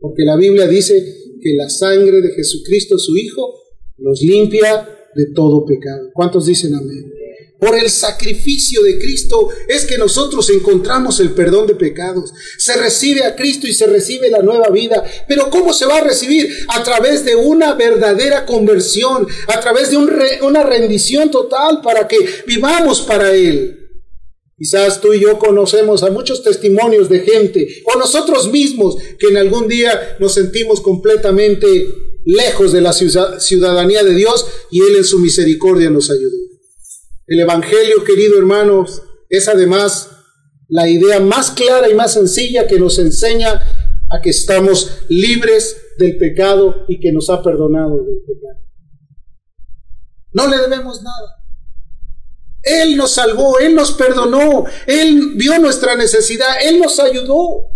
Porque 0.00 0.24
la 0.24 0.36
Biblia 0.36 0.68
dice 0.68 0.94
que 1.40 1.54
la 1.54 1.68
sangre 1.68 2.20
de 2.20 2.30
Jesucristo, 2.30 2.98
su 2.98 3.16
Hijo, 3.16 3.54
nos 3.98 4.20
limpia 4.22 4.88
de 5.14 5.26
todo 5.34 5.64
pecado. 5.64 6.10
¿Cuántos 6.12 6.46
dicen 6.46 6.74
amén? 6.74 7.12
Por 7.58 7.74
el 7.76 7.88
sacrificio 7.88 8.82
de 8.82 8.98
Cristo 8.98 9.48
es 9.66 9.86
que 9.86 9.96
nosotros 9.96 10.50
encontramos 10.50 11.20
el 11.20 11.30
perdón 11.30 11.66
de 11.66 11.74
pecados. 11.74 12.32
Se 12.58 12.76
recibe 12.76 13.24
a 13.24 13.34
Cristo 13.34 13.66
y 13.66 13.72
se 13.72 13.86
recibe 13.86 14.28
la 14.28 14.42
nueva 14.42 14.68
vida. 14.68 15.02
Pero 15.26 15.48
¿cómo 15.48 15.72
se 15.72 15.86
va 15.86 15.98
a 15.98 16.04
recibir? 16.04 16.66
A 16.68 16.82
través 16.82 17.24
de 17.24 17.34
una 17.34 17.74
verdadera 17.74 18.44
conversión, 18.44 19.26
a 19.48 19.60
través 19.60 19.90
de 19.90 19.96
una 19.96 20.62
rendición 20.64 21.30
total 21.30 21.80
para 21.82 22.06
que 22.06 22.18
vivamos 22.46 23.00
para 23.00 23.32
Él. 23.34 23.86
Quizás 24.58 25.00
tú 25.00 25.12
y 25.12 25.20
yo 25.20 25.38
conocemos 25.38 26.02
a 26.02 26.10
muchos 26.10 26.42
testimonios 26.42 27.10
de 27.10 27.20
gente, 27.20 27.82
o 27.84 27.98
nosotros 27.98 28.50
mismos, 28.50 28.96
que 29.18 29.28
en 29.28 29.36
algún 29.36 29.68
día 29.68 30.16
nos 30.18 30.32
sentimos 30.32 30.80
completamente 30.80 31.66
lejos 32.24 32.72
de 32.72 32.80
la 32.80 32.92
ciudadanía 32.92 34.02
de 34.02 34.14
Dios 34.14 34.46
y 34.70 34.80
Él 34.80 34.96
en 34.96 35.04
su 35.04 35.18
misericordia 35.18 35.90
nos 35.90 36.10
ayudó. 36.10 36.55
El 37.26 37.40
Evangelio, 37.40 38.04
querido 38.04 38.38
hermanos, 38.38 39.02
es 39.28 39.48
además 39.48 40.10
la 40.68 40.88
idea 40.88 41.20
más 41.20 41.50
clara 41.50 41.88
y 41.88 41.94
más 41.94 42.12
sencilla 42.12 42.66
que 42.66 42.78
nos 42.78 42.98
enseña 42.98 43.62
a 44.10 44.20
que 44.20 44.30
estamos 44.30 45.04
libres 45.08 45.76
del 45.98 46.18
pecado 46.18 46.84
y 46.88 47.00
que 47.00 47.12
nos 47.12 47.28
ha 47.30 47.42
perdonado 47.42 48.04
del 48.04 48.20
pecado. 48.20 48.60
No 50.32 50.46
le 50.48 50.58
debemos 50.58 51.02
nada. 51.02 51.36
Él 52.62 52.96
nos 52.96 53.12
salvó, 53.12 53.58
Él 53.58 53.74
nos 53.74 53.92
perdonó, 53.92 54.64
Él 54.86 55.32
vio 55.36 55.58
nuestra 55.58 55.96
necesidad, 55.96 56.56
Él 56.62 56.80
nos 56.80 56.98
ayudó. 57.00 57.75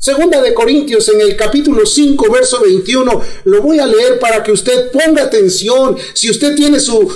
Segunda 0.00 0.40
de 0.40 0.54
Corintios 0.54 1.10
en 1.10 1.20
el 1.20 1.36
capítulo 1.36 1.84
5, 1.84 2.32
verso 2.32 2.62
21, 2.62 3.20
lo 3.44 3.62
voy 3.62 3.80
a 3.80 3.86
leer 3.86 4.18
para 4.18 4.42
que 4.42 4.50
usted 4.50 4.90
ponga 4.90 5.24
atención. 5.24 5.94
Si 6.14 6.30
usted 6.30 6.56
tiene 6.56 6.80
su, 6.80 7.12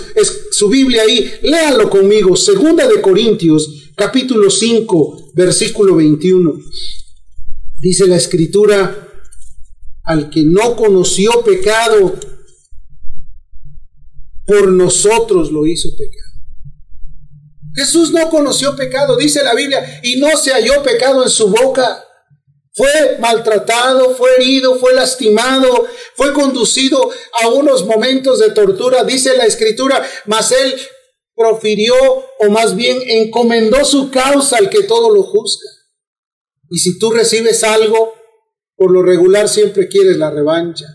su 0.50 0.68
Biblia 0.68 1.00
ahí, 1.00 1.32
léalo 1.44 1.88
conmigo. 1.88 2.36
Segunda 2.36 2.86
de 2.86 3.00
Corintios, 3.00 3.90
capítulo 3.96 4.50
5, 4.50 5.32
versículo 5.32 5.96
21. 5.96 6.52
Dice 7.80 8.06
la 8.06 8.16
escritura, 8.16 9.08
al 10.02 10.28
que 10.28 10.44
no 10.44 10.76
conoció 10.76 11.42
pecado, 11.42 12.14
por 14.44 14.70
nosotros 14.70 15.50
lo 15.50 15.66
hizo 15.66 15.88
pecado. 15.96 16.32
Jesús 17.74 18.12
no 18.12 18.28
conoció 18.28 18.76
pecado, 18.76 19.16
dice 19.16 19.42
la 19.42 19.54
Biblia, 19.54 20.00
y 20.02 20.16
no 20.16 20.36
se 20.36 20.52
halló 20.52 20.82
pecado 20.82 21.22
en 21.22 21.30
su 21.30 21.48
boca. 21.48 22.04
Fue 22.74 23.18
maltratado, 23.20 24.16
fue 24.16 24.34
herido, 24.36 24.76
fue 24.76 24.94
lastimado, 24.94 25.86
fue 26.14 26.32
conducido 26.32 27.08
a 27.40 27.48
unos 27.48 27.86
momentos 27.86 28.40
de 28.40 28.50
tortura, 28.50 29.04
dice 29.04 29.36
la 29.36 29.46
escritura, 29.46 30.04
mas 30.26 30.50
él 30.50 30.74
profirió 31.36 31.94
o 32.40 32.50
más 32.50 32.74
bien 32.74 32.98
encomendó 33.06 33.84
su 33.84 34.10
causa 34.10 34.56
al 34.56 34.70
que 34.70 34.82
todo 34.82 35.14
lo 35.14 35.22
juzga. 35.22 35.68
Y 36.68 36.78
si 36.78 36.98
tú 36.98 37.12
recibes 37.12 37.62
algo, 37.62 38.12
por 38.76 38.90
lo 38.90 39.02
regular 39.02 39.48
siempre 39.48 39.86
quieres 39.86 40.16
la 40.16 40.30
revancha. 40.30 40.86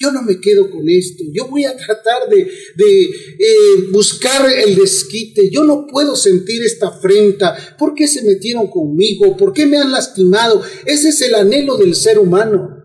Yo 0.00 0.12
no 0.12 0.22
me 0.22 0.38
quedo 0.38 0.70
con 0.70 0.88
esto. 0.88 1.24
Yo 1.32 1.48
voy 1.48 1.64
a 1.64 1.76
tratar 1.76 2.28
de, 2.30 2.40
eh, 2.40 3.88
buscar 3.90 4.48
el 4.48 4.76
desquite. 4.76 5.50
Yo 5.50 5.64
no 5.64 5.88
puedo 5.90 6.14
sentir 6.14 6.62
esta 6.62 6.86
afrenta. 6.86 7.56
¿Por 7.76 7.94
qué 7.94 8.06
se 8.06 8.22
metieron 8.22 8.68
conmigo? 8.68 9.36
¿Por 9.36 9.52
qué 9.52 9.66
me 9.66 9.76
han 9.76 9.90
lastimado? 9.90 10.62
Ese 10.86 11.08
es 11.08 11.20
el 11.22 11.34
anhelo 11.34 11.76
del 11.76 11.96
ser 11.96 12.20
humano. 12.20 12.76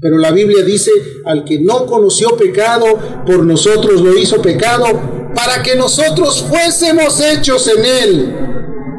Pero 0.00 0.18
la 0.18 0.30
Biblia 0.30 0.62
dice, 0.62 0.92
al 1.24 1.44
que 1.44 1.58
no 1.58 1.86
conoció 1.86 2.36
pecado, 2.36 3.24
por 3.26 3.44
nosotros 3.44 4.00
lo 4.00 4.16
hizo 4.16 4.40
pecado, 4.40 5.32
para 5.34 5.60
que 5.60 5.74
nosotros 5.74 6.44
fuésemos 6.48 7.20
hechos 7.20 7.66
en 7.66 7.84
él. 7.84 8.36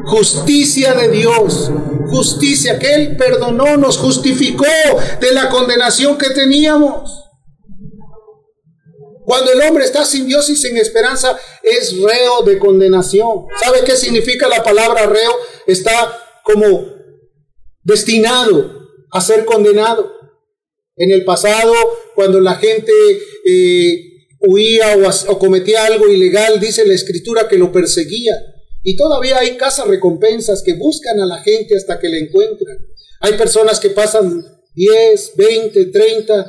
Justicia 0.04 0.92
de 0.92 1.08
Dios, 1.08 1.70
justicia 2.10 2.78
que 2.78 2.94
Él 2.94 3.16
perdonó, 3.16 3.76
nos 3.76 3.96
justificó 3.96 4.64
de 5.20 5.32
la 5.32 5.48
condenación 5.48 6.18
que 6.18 6.30
teníamos. 6.30 7.25
Cuando 9.26 9.50
el 9.50 9.60
hombre 9.62 9.84
está 9.84 10.04
sin 10.04 10.28
Dios 10.28 10.48
y 10.50 10.54
sin 10.54 10.76
esperanza, 10.76 11.36
es 11.60 12.00
reo 12.00 12.42
de 12.44 12.58
condenación. 12.60 13.46
¿Sabe 13.60 13.80
qué 13.84 13.96
significa 13.96 14.46
la 14.46 14.62
palabra 14.62 15.04
reo? 15.06 15.32
Está 15.66 16.16
como 16.44 16.94
destinado 17.82 18.88
a 19.10 19.20
ser 19.20 19.44
condenado. 19.44 20.12
En 20.94 21.10
el 21.10 21.24
pasado, 21.24 21.74
cuando 22.14 22.40
la 22.40 22.54
gente 22.54 22.92
eh, 23.44 24.28
huía 24.42 24.96
o, 24.96 25.32
o 25.32 25.38
cometía 25.40 25.86
algo 25.86 26.06
ilegal, 26.06 26.60
dice 26.60 26.86
la 26.86 26.94
escritura 26.94 27.48
que 27.48 27.58
lo 27.58 27.72
perseguía. 27.72 28.36
Y 28.84 28.94
todavía 28.94 29.38
hay 29.38 29.56
casas 29.56 29.88
recompensas 29.88 30.62
que 30.62 30.74
buscan 30.74 31.18
a 31.18 31.26
la 31.26 31.38
gente 31.38 31.76
hasta 31.76 31.98
que 31.98 32.08
la 32.08 32.18
encuentran. 32.18 32.78
Hay 33.22 33.32
personas 33.32 33.80
que 33.80 33.90
pasan 33.90 34.44
10, 34.76 35.32
20, 35.36 35.86
30, 35.86 36.46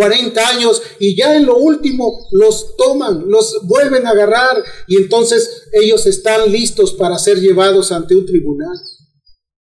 40 0.00 0.48
años 0.48 0.80
y 0.98 1.14
ya 1.14 1.36
en 1.36 1.44
lo 1.44 1.56
último 1.58 2.26
los 2.32 2.74
toman, 2.78 3.24
los 3.28 3.60
vuelven 3.64 4.06
a 4.06 4.12
agarrar 4.12 4.64
y 4.88 4.96
entonces 4.96 5.64
ellos 5.74 6.06
están 6.06 6.50
listos 6.50 6.92
para 6.92 7.18
ser 7.18 7.38
llevados 7.38 7.92
ante 7.92 8.16
un 8.16 8.24
tribunal. 8.24 8.78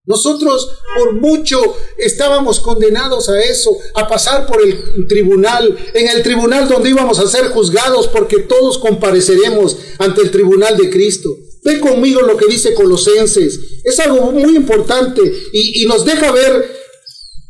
Nosotros 0.05 0.71
por 0.97 1.15
mucho 1.15 1.59
estábamos 1.97 2.61
condenados 2.61 3.27
a 3.27 3.39
eso, 3.41 3.77
a 3.95 4.07
pasar 4.07 4.47
por 4.47 4.61
el 4.63 5.07
tribunal, 5.09 5.77
en 5.93 6.07
el 6.07 6.23
tribunal 6.23 6.69
donde 6.69 6.89
íbamos 6.89 7.19
a 7.19 7.27
ser 7.27 7.49
juzgados 7.49 8.07
porque 8.07 8.39
todos 8.39 8.77
compareceremos 8.77 9.75
ante 9.97 10.21
el 10.21 10.31
tribunal 10.31 10.77
de 10.77 10.89
Cristo. 10.89 11.29
Ve 11.63 11.81
conmigo 11.81 12.21
lo 12.21 12.37
que 12.37 12.47
dice 12.47 12.73
Colosenses. 12.73 13.59
Es 13.83 13.99
algo 13.99 14.31
muy 14.31 14.55
importante 14.55 15.21
y, 15.51 15.85
nos 15.85 16.05
deja 16.05 16.31
ver 16.31 16.79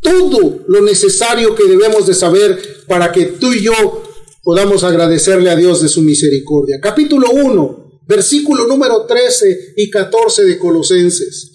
todo 0.02 0.60
lo 0.68 0.82
necesario 0.82 1.56
que 1.56 1.66
debemos 1.66 2.08
de 2.08 2.14
saber 2.14 2.79
para 2.90 3.12
que 3.12 3.26
tú 3.26 3.54
y 3.54 3.64
yo 3.64 4.04
podamos 4.42 4.84
agradecerle 4.84 5.52
a 5.52 5.56
Dios 5.56 5.80
de 5.80 5.88
su 5.88 6.02
misericordia. 6.02 6.80
Capítulo 6.82 7.30
1, 7.30 8.02
versículo 8.08 8.66
número 8.66 9.06
13 9.06 9.76
y 9.78 9.92
14 9.92 10.44
de 10.44 10.58
Colosenses. 10.58 11.52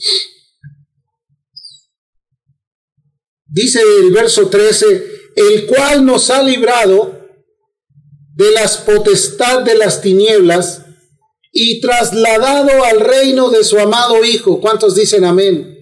Dice 3.46 3.80
el 4.00 4.12
verso 4.12 4.48
13, 4.48 5.06
el 5.34 5.66
cual 5.66 6.06
nos 6.06 6.30
ha 6.30 6.40
librado 6.40 7.18
de 8.36 8.52
las 8.52 8.78
potestad 8.78 9.62
de 9.62 9.74
las 9.74 10.00
tinieblas 10.00 10.82
y 11.50 11.80
trasladado 11.80 12.84
al 12.84 13.00
reino 13.00 13.50
de 13.50 13.64
su 13.64 13.76
amado 13.80 14.24
Hijo. 14.24 14.60
¿Cuántos 14.60 14.94
dicen 14.94 15.24
amén? 15.24 15.73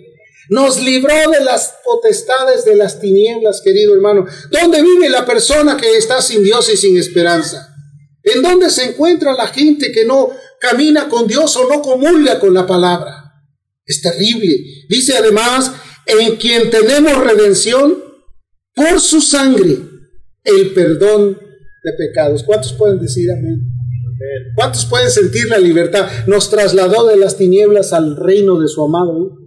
Nos 0.53 0.83
libró 0.83 1.15
de 1.31 1.43
las 1.43 1.77
potestades 1.83 2.67
de 2.67 2.77
las 2.77 3.01
tinieblas, 3.01 3.63
querido 3.63 3.95
hermano. 3.95 4.27
¿Dónde 4.51 4.83
vive 4.83 5.09
la 5.09 5.25
persona 5.25 5.79
que 5.79 5.97
está 5.97 6.21
sin 6.21 6.45
Dios 6.45 6.69
y 6.71 6.77
sin 6.77 6.99
esperanza? 6.99 7.75
¿En 8.23 8.43
dónde 8.43 8.69
se 8.69 8.91
encuentra 8.91 9.33
la 9.33 9.47
gente 9.47 9.91
que 9.93 10.05
no 10.05 10.29
camina 10.61 11.09
con 11.09 11.27
Dios 11.27 11.57
o 11.57 11.67
no 11.71 11.81
comulga 11.81 12.39
con 12.39 12.53
la 12.53 12.67
palabra? 12.67 13.33
Es 13.87 14.03
terrible. 14.03 14.55
Dice 14.91 15.17
además, 15.17 15.73
en 16.05 16.37
quien 16.37 16.69
tenemos 16.69 17.17
redención 17.17 18.05
por 18.75 19.01
su 19.01 19.23
sangre, 19.23 19.79
el 20.45 20.75
perdón 20.75 21.33
de 21.83 21.93
pecados. 21.97 22.43
¿Cuántos 22.43 22.75
pueden 22.75 23.01
decir 23.01 23.33
amén? 23.33 23.59
¿Cuántos 24.55 24.85
pueden 24.85 25.11
sentir 25.11 25.49
la 25.49 25.57
libertad? 25.57 26.11
Nos 26.27 26.51
trasladó 26.51 27.07
de 27.07 27.17
las 27.17 27.39
tinieblas 27.39 27.95
al 27.95 28.17
reino 28.19 28.61
de 28.61 28.69
su 28.69 28.85
amado. 28.85 29.42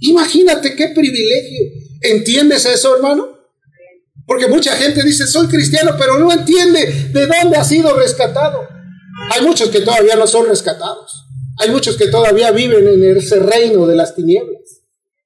Imagínate 0.00 0.76
qué 0.76 0.88
privilegio. 0.88 1.66
¿Entiendes 2.00 2.64
eso, 2.66 2.94
hermano? 2.96 3.38
Porque 4.26 4.46
mucha 4.46 4.76
gente 4.76 5.02
dice, 5.02 5.26
soy 5.26 5.48
cristiano, 5.48 5.94
pero 5.98 6.18
no 6.18 6.30
entiende 6.30 7.10
de 7.12 7.26
dónde 7.26 7.56
ha 7.56 7.64
sido 7.64 7.94
rescatado. 7.94 8.68
Hay 9.30 9.44
muchos 9.44 9.70
que 9.70 9.80
todavía 9.80 10.16
no 10.16 10.26
son 10.26 10.46
rescatados. 10.46 11.24
Hay 11.58 11.70
muchos 11.70 11.96
que 11.96 12.08
todavía 12.08 12.50
viven 12.52 12.86
en 12.86 13.16
ese 13.16 13.40
reino 13.40 13.86
de 13.86 13.96
las 13.96 14.14
tinieblas. 14.14 14.82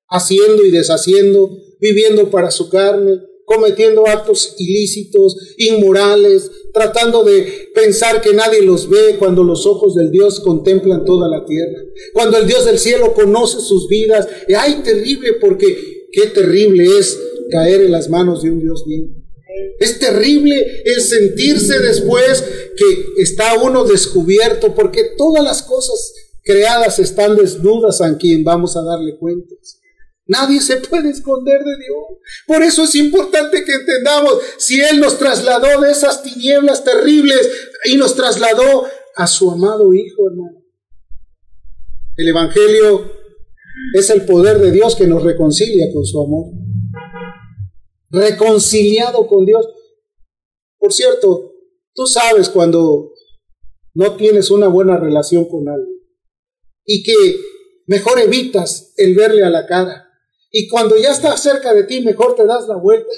haciendo 0.09 0.63
y 0.65 0.71
deshaciendo, 0.71 1.51
viviendo 1.81 2.31
para 2.31 2.51
su 2.51 2.69
carne, 2.69 3.19
cometiendo 3.47 4.07
actos 4.07 4.55
ilícitos, 4.59 5.37
inmorales, 5.57 6.51
tratando 6.73 7.25
de 7.25 7.62
pensar 7.75 8.21
que 8.21 8.35
nadie 8.35 8.63
los 8.63 8.89
ve 8.89 9.17
cuando 9.19 9.45
los 9.45 9.67
ojos 9.67 9.95
del 9.95 10.11
Dios 10.11 10.41
contemplan 10.41 11.05
toda 11.05 11.29
la 11.29 11.45
tierra, 11.45 11.79
cuando 12.13 12.39
el 12.39 12.47
Dios 12.47 12.65
del 12.65 12.79
cielo 12.79 13.15
conoce 13.15 13.61
sus 13.61 13.89
vidas. 13.89 14.29
Y 14.49 14.55
ay, 14.55 14.83
terrible, 14.85 15.35
porque 15.41 16.09
qué 16.13 16.27
terrible 16.29 16.99
es 16.99 17.19
caer 17.51 17.83
en 17.83 17.93
las 17.93 18.09
manos 18.09 18.43
de 18.43 18.51
un 18.51 18.61
Dios 18.61 18.85
vivo. 18.87 19.09
Es 19.79 19.99
terrible 19.99 20.83
el 20.85 21.01
sentirse 21.01 21.79
después 21.81 22.43
que 22.77 23.23
está 23.23 23.61
uno 23.61 23.85
descubierto, 23.85 24.75
porque 24.75 25.11
todas 25.17 25.43
las 25.43 25.63
cosas 25.63 26.15
creadas 26.43 26.99
están 26.99 27.37
desnudas 27.37 28.01
a 28.01 28.17
quien 28.17 28.45
vamos 28.45 28.77
a 28.77 28.83
darle 28.83 29.17
cuentas. 29.19 29.82
Nadie 30.27 30.61
se 30.61 30.77
puede 30.77 31.11
esconder 31.11 31.59
de 31.59 31.77
Dios. 31.79 32.21
Por 32.47 32.63
eso 32.63 32.85
es 32.85 32.95
importante 32.95 33.65
que 33.65 33.73
entendamos, 33.73 34.39
si 34.59 34.81
Él 34.81 35.01
nos 35.01 35.19
trasladó 35.19 35.81
de 35.81 35.91
esas 35.91 36.23
tinieblas 36.23 36.85
terribles 36.85 37.51
y 37.85 37.97
nos 37.97 38.15
trasladó 38.15 38.87
a 39.17 39.27
su 39.27 39.51
amado 39.51 39.93
Hijo, 39.93 40.31
hermano. 40.31 40.63
El 42.17 42.29
Evangelio 42.29 43.13
es 43.95 44.11
el 44.11 44.25
poder 44.25 44.59
de 44.59 44.71
Dios 44.71 44.95
que 44.95 45.07
nos 45.07 45.23
reconcilia 45.23 45.87
con 45.93 46.05
su 46.05 46.23
amor. 46.23 46.47
Reconciliado 48.11 49.27
con 49.27 49.45
Dios. 49.45 49.67
Por 50.79 50.93
cierto, 50.93 51.53
tú 51.95 52.07
sabes 52.07 52.49
cuando 52.49 53.13
no 53.95 54.17
tienes 54.17 54.51
una 54.51 54.69
buena 54.69 54.99
relación 54.99 55.47
con 55.47 55.69
alguien 55.69 56.01
y 56.85 57.03
que 57.03 57.15
mejor 57.87 58.21
evitas 58.21 58.93
el 58.97 59.15
verle 59.15 59.45
a 59.45 59.51
la 59.51 59.67
cara 59.67 60.12
y 60.53 60.69
cuando 60.69 60.97
ya 60.99 61.11
está 61.11 61.35
cerca 61.39 61.73
de 61.73 61.85
ti, 61.85 62.03
mejor 62.03 62.37
te 62.37 62.45
das 62.47 62.69
la 62.69 62.77
vuelta. 62.77 63.11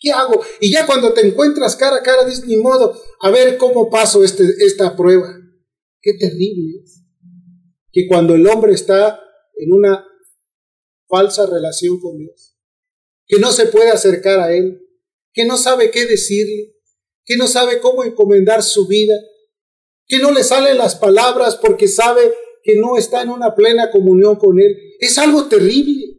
¿Qué 0.00 0.10
hago? 0.10 0.42
Y 0.60 0.72
ya 0.72 0.86
cuando 0.86 1.12
te 1.12 1.26
encuentras 1.26 1.76
cara 1.76 1.96
a 1.96 2.02
cara, 2.02 2.24
dices, 2.24 2.46
ni 2.46 2.56
modo, 2.56 2.98
a 3.20 3.30
ver 3.30 3.58
cómo 3.58 3.90
paso 3.90 4.24
este, 4.24 4.44
esta 4.60 4.96
prueba. 4.96 5.28
Qué 6.00 6.14
terrible 6.14 6.80
es. 6.82 7.02
Que 7.92 8.08
cuando 8.08 8.34
el 8.34 8.46
hombre 8.46 8.72
está 8.72 9.20
en 9.58 9.72
una 9.74 10.06
falsa 11.06 11.44
relación 11.44 12.00
con 12.00 12.16
Dios, 12.16 12.56
que 13.26 13.38
no 13.38 13.52
se 13.52 13.66
puede 13.66 13.90
acercar 13.90 14.40
a 14.40 14.54
Él, 14.54 14.80
que 15.34 15.44
no 15.44 15.58
sabe 15.58 15.90
qué 15.90 16.06
decirle, 16.06 16.74
que 17.26 17.36
no 17.36 17.46
sabe 17.46 17.80
cómo 17.80 18.04
encomendar 18.04 18.62
su 18.62 18.86
vida, 18.86 19.14
que 20.06 20.18
no 20.18 20.30
le 20.30 20.44
salen 20.44 20.78
las 20.78 20.96
palabras 20.96 21.56
porque 21.56 21.88
sabe 21.88 22.32
que 22.62 22.76
no 22.76 22.96
está 22.96 23.20
en 23.20 23.28
una 23.28 23.54
plena 23.54 23.90
comunión 23.90 24.36
con 24.36 24.58
Él. 24.58 24.76
Es 24.98 25.18
algo 25.18 25.46
terrible. 25.46 26.09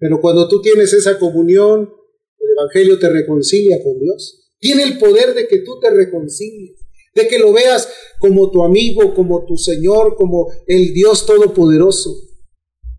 Pero 0.00 0.20
cuando 0.20 0.48
tú 0.48 0.62
tienes 0.62 0.92
esa 0.94 1.18
comunión, 1.18 1.92
el 2.38 2.48
Evangelio 2.58 2.98
te 2.98 3.10
reconcilia 3.10 3.82
con 3.84 4.00
Dios. 4.00 4.50
Tiene 4.58 4.82
el 4.82 4.98
poder 4.98 5.34
de 5.34 5.46
que 5.46 5.58
tú 5.58 5.78
te 5.78 5.90
reconcilies, 5.90 6.80
de 7.14 7.28
que 7.28 7.38
lo 7.38 7.52
veas 7.52 7.88
como 8.18 8.50
tu 8.50 8.64
amigo, 8.64 9.14
como 9.14 9.44
tu 9.46 9.56
Señor, 9.56 10.16
como 10.16 10.50
el 10.66 10.94
Dios 10.94 11.26
Todopoderoso. 11.26 12.10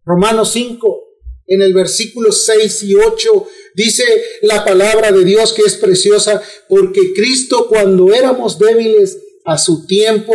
Romanos 0.05 0.51
5, 0.51 1.03
en 1.47 1.61
el 1.63 1.73
versículo 1.73 2.31
6 2.31 2.83
y 2.83 2.95
8, 2.95 3.47
dice 3.75 4.03
la 4.43 4.63
palabra 4.63 5.11
de 5.11 5.25
Dios 5.25 5.53
que 5.53 5.63
es 5.63 5.75
preciosa, 5.75 6.41
porque 6.69 7.13
Cristo 7.13 7.67
cuando 7.67 8.13
éramos 8.13 8.59
débiles, 8.59 9.17
a 9.43 9.57
su 9.57 9.87
tiempo 9.87 10.33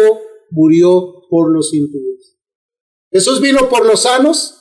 murió 0.51 1.23
por 1.31 1.53
los 1.53 1.73
impíos. 1.75 2.37
Jesús 3.13 3.41
vino 3.41 3.69
por 3.69 3.87
los 3.87 4.01
sanos, 4.03 4.56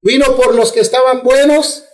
Vino 0.00 0.36
por 0.36 0.54
los 0.54 0.72
que 0.72 0.80
estaban 0.80 1.22
buenos, 1.22 1.84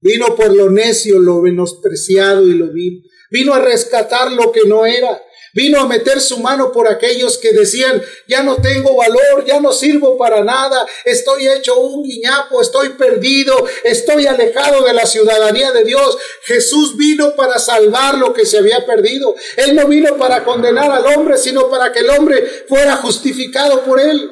vino 0.00 0.34
por 0.36 0.54
lo 0.54 0.70
necio, 0.70 1.18
lo 1.18 1.40
menospreciado 1.40 2.42
y 2.42 2.54
lo 2.54 2.72
vil. 2.72 3.02
Vino 3.30 3.54
a 3.54 3.60
rescatar 3.60 4.30
lo 4.32 4.52
que 4.52 4.64
no 4.66 4.84
era. 4.84 5.22
Vino 5.54 5.80
a 5.80 5.86
meter 5.86 6.20
su 6.20 6.38
mano 6.38 6.72
por 6.72 6.88
aquellos 6.88 7.36
que 7.36 7.52
decían, 7.52 8.02
ya 8.26 8.42
no 8.42 8.56
tengo 8.56 8.96
valor, 8.96 9.44
ya 9.46 9.60
no 9.60 9.70
sirvo 9.70 10.16
para 10.16 10.42
nada, 10.42 10.86
estoy 11.04 11.46
hecho 11.46 11.78
un 11.78 12.02
guiñapo, 12.04 12.62
estoy 12.62 12.90
perdido, 12.90 13.66
estoy 13.84 14.26
alejado 14.26 14.82
de 14.82 14.94
la 14.94 15.04
ciudadanía 15.04 15.70
de 15.72 15.84
Dios. 15.84 16.16
Jesús 16.44 16.96
vino 16.96 17.36
para 17.36 17.58
salvar 17.58 18.16
lo 18.16 18.32
que 18.32 18.46
se 18.46 18.58
había 18.58 18.86
perdido. 18.86 19.34
Él 19.58 19.74
no 19.74 19.86
vino 19.88 20.16
para 20.16 20.42
condenar 20.42 20.90
al 20.90 21.06
hombre, 21.06 21.36
sino 21.36 21.68
para 21.68 21.92
que 21.92 22.00
el 22.00 22.10
hombre 22.10 22.64
fuera 22.66 22.96
justificado 22.96 23.84
por 23.84 24.00
él. 24.00 24.30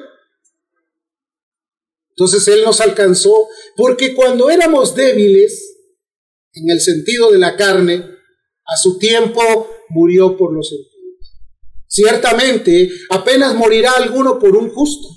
Entonces 2.20 2.46
Él 2.48 2.64
nos 2.66 2.83
alcanzó 2.83 3.48
porque 3.76 4.14
cuando 4.14 4.50
éramos 4.50 4.94
débiles, 4.94 5.74
en 6.52 6.68
el 6.68 6.78
sentido 6.83 7.30
de 7.30 7.38
la 7.38 7.56
carne, 7.56 8.04
a 8.66 8.76
su 8.76 8.98
tiempo 8.98 9.40
murió 9.88 10.37
por 10.37 10.52
los 10.52 10.68
sentidos. 10.68 10.90
Ciertamente, 11.87 12.90
apenas 13.09 13.54
morirá 13.54 13.92
alguno 13.92 14.38
por 14.38 14.54
un 14.54 14.68
justo. 14.68 15.09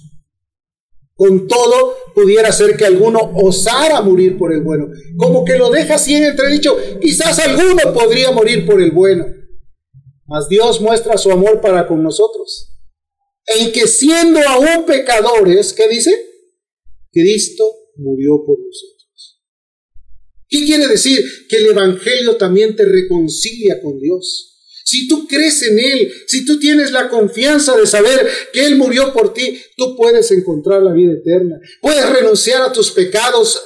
Con 1.14 1.46
todo, 1.46 1.98
pudiera 2.16 2.54
ser 2.54 2.78
que 2.78 2.86
alguno 2.86 3.34
osara 3.36 4.00
morir 4.00 4.38
por 4.38 4.54
el 4.54 4.62
bueno. 4.62 4.88
Como 5.18 5.44
que 5.44 5.58
lo 5.58 5.70
deja 5.70 5.96
así 5.96 6.16
en 6.16 6.24
entredicho, 6.24 6.78
quizás 7.02 7.38
alguno 7.40 7.94
podría 7.94 8.32
morir 8.32 8.66
por 8.66 8.82
el 8.82 8.92
bueno. 8.92 9.26
Mas 10.26 10.48
Dios 10.48 10.80
muestra 10.80 11.18
su 11.18 11.34
amor 11.34 11.60
para 11.60 11.86
con 11.86 12.02
nosotros. 12.02 12.78
En 13.46 13.74
que 13.74 13.88
siendo 13.88 14.40
aún 14.48 14.86
pecadores, 14.86 15.74
¿qué 15.74 15.90
dice? 15.90 16.33
Cristo 17.14 17.64
murió 17.98 18.44
por 18.46 18.58
nosotros. 18.60 19.40
¿Qué 20.50 20.66
quiere 20.66 20.88
decir? 20.88 21.24
Que 21.48 21.58
el 21.58 21.68
Evangelio 21.68 22.36
también 22.36 22.76
te 22.76 22.86
reconcilia 22.86 23.82
con 23.82 24.00
Dios. 24.00 24.54
Si 24.86 25.08
tú 25.08 25.28
crees 25.28 25.64
en 25.64 25.80
Él, 25.80 26.14
si 26.28 26.46
tú 26.46 26.60
tienes 26.60 26.92
la 26.92 27.10
confianza 27.10 27.76
de 27.78 27.88
saber 27.88 28.30
que 28.52 28.66
Él 28.66 28.76
murió 28.76 29.14
por 29.14 29.34
ti, 29.34 29.60
tú 29.78 29.96
puedes 29.96 30.30
encontrar 30.32 30.84
la 30.84 30.92
vida 30.92 31.14
eterna. 31.14 31.58
Puedes 31.82 32.08
renunciar 32.10 32.62
a 32.62 32.72
tus 32.72 32.92
pecados 32.92 33.64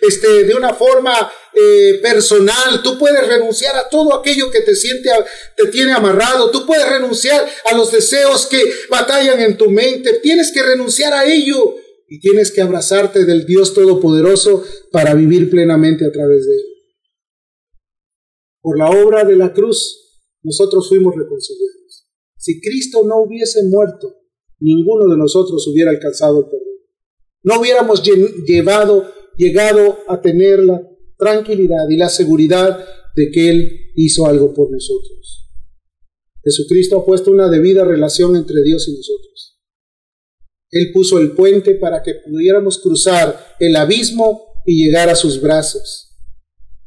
este, 0.00 0.44
de 0.44 0.54
una 0.54 0.72
forma 0.72 1.30
eh, 1.52 1.98
personal. 2.00 2.80
Tú 2.82 2.96
puedes 2.96 3.26
renunciar 3.26 3.76
a 3.76 3.88
todo 3.88 4.14
aquello 4.14 4.50
que 4.50 4.60
te 4.60 4.76
siente, 4.76 5.10
te 5.56 5.66
tiene 5.66 5.92
amarrado. 5.92 6.50
Tú 6.50 6.64
puedes 6.64 6.88
renunciar 6.88 7.46
a 7.64 7.76
los 7.76 7.90
deseos 7.90 8.46
que 8.46 8.62
batallan 8.88 9.40
en 9.40 9.58
tu 9.58 9.68
mente. 9.68 10.20
Tienes 10.22 10.52
que 10.52 10.62
renunciar 10.62 11.12
a 11.12 11.26
ello 11.26 11.74
y 12.08 12.20
tienes 12.20 12.52
que 12.52 12.62
abrazarte 12.62 13.24
del 13.24 13.46
Dios 13.46 13.74
Todopoderoso 13.74 14.62
para 14.92 15.14
vivir 15.14 15.50
plenamente 15.50 16.06
a 16.06 16.12
través 16.12 16.46
de 16.46 16.54
Él. 16.54 16.62
Por 18.60 18.78
la 18.78 18.90
obra 18.90 19.24
de 19.24 19.36
la 19.36 19.52
cruz, 19.52 20.22
nosotros 20.42 20.88
fuimos 20.88 21.14
reconciliados. 21.16 22.08
Si 22.36 22.60
Cristo 22.60 23.04
no 23.06 23.22
hubiese 23.22 23.62
muerto, 23.64 24.14
ninguno 24.60 25.10
de 25.10 25.18
nosotros 25.18 25.66
hubiera 25.68 25.90
alcanzado 25.90 26.40
el 26.40 26.44
perdón. 26.46 26.66
No 27.42 27.60
hubiéramos 27.60 28.02
llevado, 28.46 29.12
llegado 29.36 29.98
a 30.08 30.20
tener 30.20 30.60
la 30.60 30.82
tranquilidad 31.16 31.88
y 31.88 31.96
la 31.96 32.08
seguridad 32.08 32.84
de 33.14 33.30
que 33.30 33.50
Él 33.50 33.90
hizo 33.94 34.26
algo 34.26 34.52
por 34.52 34.70
nosotros. 34.70 35.48
Jesucristo 36.44 37.00
ha 37.00 37.04
puesto 37.04 37.32
una 37.32 37.48
debida 37.48 37.84
relación 37.84 38.36
entre 38.36 38.62
Dios 38.62 38.86
y 38.88 38.96
nosotros. 38.96 39.55
Él 40.78 40.92
puso 40.92 41.18
el 41.18 41.32
puente 41.32 41.74
para 41.74 42.02
que 42.02 42.14
pudiéramos 42.14 42.78
cruzar 42.78 43.56
el 43.58 43.76
abismo 43.76 44.62
y 44.64 44.84
llegar 44.84 45.08
a 45.08 45.14
sus 45.14 45.40
brazos. 45.40 46.16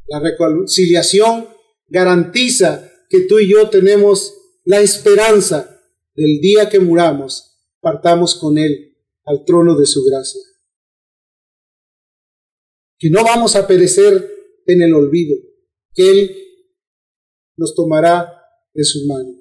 La 0.06 0.20
reconciliación 0.20 1.48
garantiza 1.86 2.90
que 3.08 3.22
tú 3.22 3.38
y 3.38 3.50
yo 3.50 3.70
tenemos 3.70 4.34
la 4.64 4.80
esperanza 4.80 5.80
del 6.14 6.40
día 6.40 6.68
que 6.68 6.78
muramos, 6.78 7.58
partamos 7.80 8.34
con 8.34 8.58
Él 8.58 8.96
al 9.24 9.44
trono 9.44 9.76
de 9.76 9.86
su 9.86 10.04
gracia. 10.04 10.40
Que 12.98 13.10
no 13.10 13.24
vamos 13.24 13.56
a 13.56 13.66
perecer 13.66 14.30
en 14.66 14.82
el 14.82 14.94
olvido, 14.94 15.36
que 15.94 16.10
Él 16.10 16.36
nos 17.56 17.74
tomará 17.74 18.30
de 18.74 18.84
su 18.84 19.06
mano. 19.06 19.39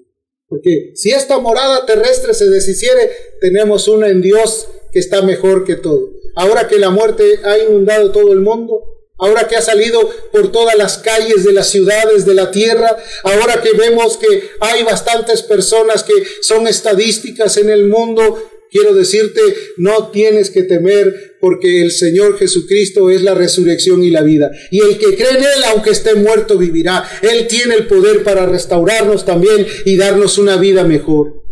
Porque 0.50 0.92
si 0.96 1.12
esta 1.12 1.38
morada 1.38 1.86
terrestre 1.86 2.34
se 2.34 2.50
deshiciere, 2.50 3.12
tenemos 3.40 3.88
una 3.88 4.10
en 4.10 4.22
Dios 4.22 4.68
que 4.92 5.00
está 5.00 5.22
mejor 5.22 5.64
que 5.64 5.76
todo. 5.76 6.10
Ahora 6.36 6.68
que 6.68 6.80
la 6.80 6.90
muerte 6.90 7.40
ha 7.44 7.58
inundado 7.60 8.12
todo 8.12 8.34
el 8.34 8.40
mundo, 8.40 8.84
ahora 9.20 9.48
que 9.48 9.56
ha 9.56 9.62
salido 9.62 10.10
por 10.32 10.52
todas 10.52 10.76
las 10.76 10.98
calles 10.98 11.44
de 11.44 11.54
las 11.54 11.70
ciudades 11.70 12.26
de 12.26 12.34
la 12.34 12.50
tierra, 12.50 12.98
ahora 13.24 13.62
que 13.62 13.74
vemos 13.74 14.18
que 14.18 14.50
hay 14.60 14.84
bastantes 14.84 15.44
personas 15.44 16.04
que 16.04 16.14
son 16.42 16.68
estadísticas 16.68 17.58
en 17.58 17.70
el 17.70 17.88
mundo 17.88 18.50
quiero 18.72 18.94
decirte, 18.94 19.42
no 19.78 20.10
tienes 20.10 20.50
que 20.50 20.64
temer 20.64 21.38
porque 21.40 21.84
el 21.84 21.92
Señor 21.92 22.38
Jesucristo 22.38 23.10
es 23.10 23.22
la 23.22 23.34
resurrección 23.34 24.04
y 24.04 24.10
la 24.10 24.22
vida. 24.22 24.52
Y 24.72 24.82
el 24.82 24.98
que 24.98 25.16
cree 25.16 25.32
en 25.32 25.44
Él, 25.44 25.64
aunque 25.68 25.92
esté 25.92 26.16
muerto, 26.16 26.58
vivirá. 26.58 27.04
Él 27.22 27.48
tiene 27.48 27.76
el 27.76 27.88
poder 27.88 28.24
para 28.24 28.46
restaurarnos 28.46 29.26
también 29.26 29.66
y 29.86 29.98
darnos 29.98 30.38
una 30.38 30.58
vida 30.58 30.84
mejor. 30.84 31.44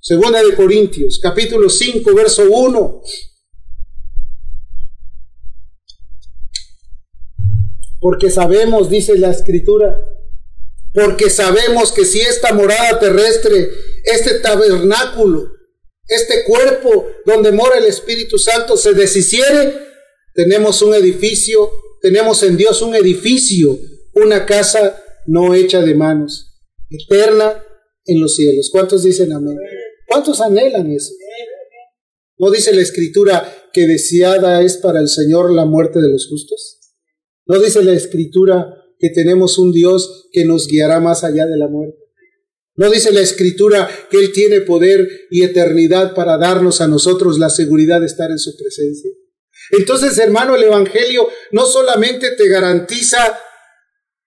Segunda 0.00 0.42
de 0.42 0.54
Corintios, 0.54 1.20
capítulo 1.22 1.70
5, 1.70 2.14
verso 2.14 2.44
1. 2.50 3.02
Porque 8.00 8.30
sabemos, 8.30 8.90
dice 8.90 9.16
la 9.16 9.30
escritura, 9.30 9.96
porque 10.92 11.30
sabemos 11.30 11.92
que 11.92 12.04
si 12.04 12.20
esta 12.20 12.52
morada 12.52 12.98
terrestre, 12.98 13.70
este 14.04 14.40
tabernáculo, 14.40 15.52
este 16.08 16.44
cuerpo 16.44 17.06
donde 17.24 17.52
mora 17.52 17.78
el 17.78 17.84
Espíritu 17.84 18.38
Santo 18.38 18.76
se 18.76 18.92
deshiciere, 18.92 19.74
tenemos 20.34 20.82
un 20.82 20.94
edificio, 20.94 21.70
tenemos 22.00 22.42
en 22.42 22.56
Dios 22.56 22.82
un 22.82 22.94
edificio, 22.94 23.78
una 24.14 24.44
casa 24.46 25.02
no 25.26 25.54
hecha 25.54 25.82
de 25.82 25.94
manos, 25.94 26.60
eterna 26.90 27.64
en 28.04 28.20
los 28.20 28.36
cielos. 28.36 28.70
¿Cuántos 28.70 29.04
dicen 29.04 29.32
amén? 29.32 29.56
¿Cuántos 30.08 30.40
anhelan 30.40 30.90
eso? 30.90 31.12
¿No 32.38 32.50
dice 32.50 32.74
la 32.74 32.82
escritura 32.82 33.70
que 33.72 33.86
deseada 33.86 34.62
es 34.62 34.76
para 34.76 35.00
el 35.00 35.08
Señor 35.08 35.52
la 35.52 35.64
muerte 35.64 36.00
de 36.00 36.08
los 36.08 36.26
justos? 36.28 36.80
¿No 37.46 37.58
dice 37.60 37.84
la 37.84 37.92
escritura 37.92 38.66
que 38.98 39.10
tenemos 39.10 39.58
un 39.58 39.72
Dios 39.72 40.28
que 40.32 40.44
nos 40.44 40.66
guiará 40.66 41.00
más 41.00 41.24
allá 41.24 41.46
de 41.46 41.56
la 41.56 41.68
muerte? 41.68 42.01
¿No 42.74 42.90
dice 42.90 43.12
la 43.12 43.20
escritura 43.20 43.88
que 44.10 44.18
Él 44.18 44.32
tiene 44.32 44.62
poder 44.62 45.26
y 45.30 45.42
eternidad 45.42 46.14
para 46.14 46.38
darnos 46.38 46.80
a 46.80 46.88
nosotros 46.88 47.38
la 47.38 47.50
seguridad 47.50 48.00
de 48.00 48.06
estar 48.06 48.30
en 48.30 48.38
su 48.38 48.56
presencia? 48.56 49.10
Entonces, 49.72 50.16
hermano, 50.18 50.56
el 50.56 50.64
Evangelio 50.64 51.28
no 51.52 51.66
solamente 51.66 52.30
te 52.32 52.48
garantiza 52.48 53.38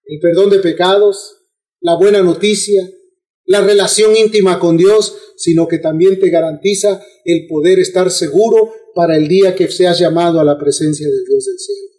el 0.05 0.19
perdón 0.19 0.51
de 0.51 0.60
pecados, 0.60 1.38
la 1.81 1.95
buena 1.95 2.21
noticia, 2.21 2.88
la 3.45 3.62
relación 3.62 4.15
íntima 4.15 4.60
con 4.60 4.77
Dios, 4.77 5.15
sino 5.38 5.67
que 5.67 5.79
también 5.79 6.19
te 6.19 6.29
garantiza 6.29 7.03
el 7.25 7.47
poder 7.47 7.79
estar 7.79 8.12
seguro 8.12 8.73
para 8.93 9.17
el 9.17 9.27
día 9.27 9.55
que 9.55 9.67
seas 9.67 9.99
llamado 9.99 10.39
a 10.39 10.43
la 10.43 10.58
presencia 10.58 11.08
del 11.08 11.25
Dios 11.25 11.45
del 11.45 11.60
cielo. 11.60 11.94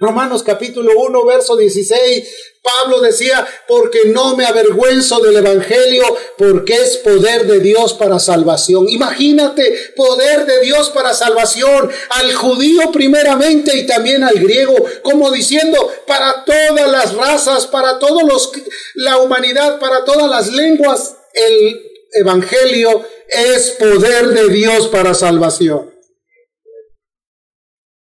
Romanos 0.00 0.42
capítulo 0.42 0.92
1, 0.96 1.26
verso 1.26 1.58
16, 1.58 2.26
Pablo 2.62 3.02
decía, 3.02 3.46
porque 3.68 4.06
no 4.06 4.34
me 4.34 4.46
avergüenzo 4.46 5.20
del 5.20 5.36
Evangelio, 5.36 6.02
porque 6.38 6.72
es 6.72 6.96
poder 6.96 7.46
de 7.46 7.60
Dios 7.60 7.92
para 7.92 8.18
salvación. 8.18 8.88
Imagínate, 8.88 9.92
poder 9.94 10.46
de 10.46 10.60
Dios 10.60 10.88
para 10.88 11.12
salvación 11.12 11.90
al 12.08 12.32
judío 12.32 12.90
primeramente 12.90 13.76
y 13.76 13.86
también 13.86 14.24
al 14.24 14.38
griego, 14.38 14.74
como 15.02 15.30
diciendo, 15.30 15.92
para 16.06 16.46
todas 16.46 16.90
las 16.90 17.14
razas, 17.14 17.66
para 17.66 17.98
todos 17.98 18.22
los, 18.22 18.52
la 18.94 19.18
humanidad, 19.18 19.78
para 19.78 20.06
todas 20.06 20.30
las 20.30 20.50
lenguas, 20.50 21.14
el 21.34 21.78
Evangelio 22.14 23.04
es 23.28 23.72
poder 23.72 24.28
de 24.28 24.48
Dios 24.48 24.88
para 24.88 25.12
salvación 25.12 25.99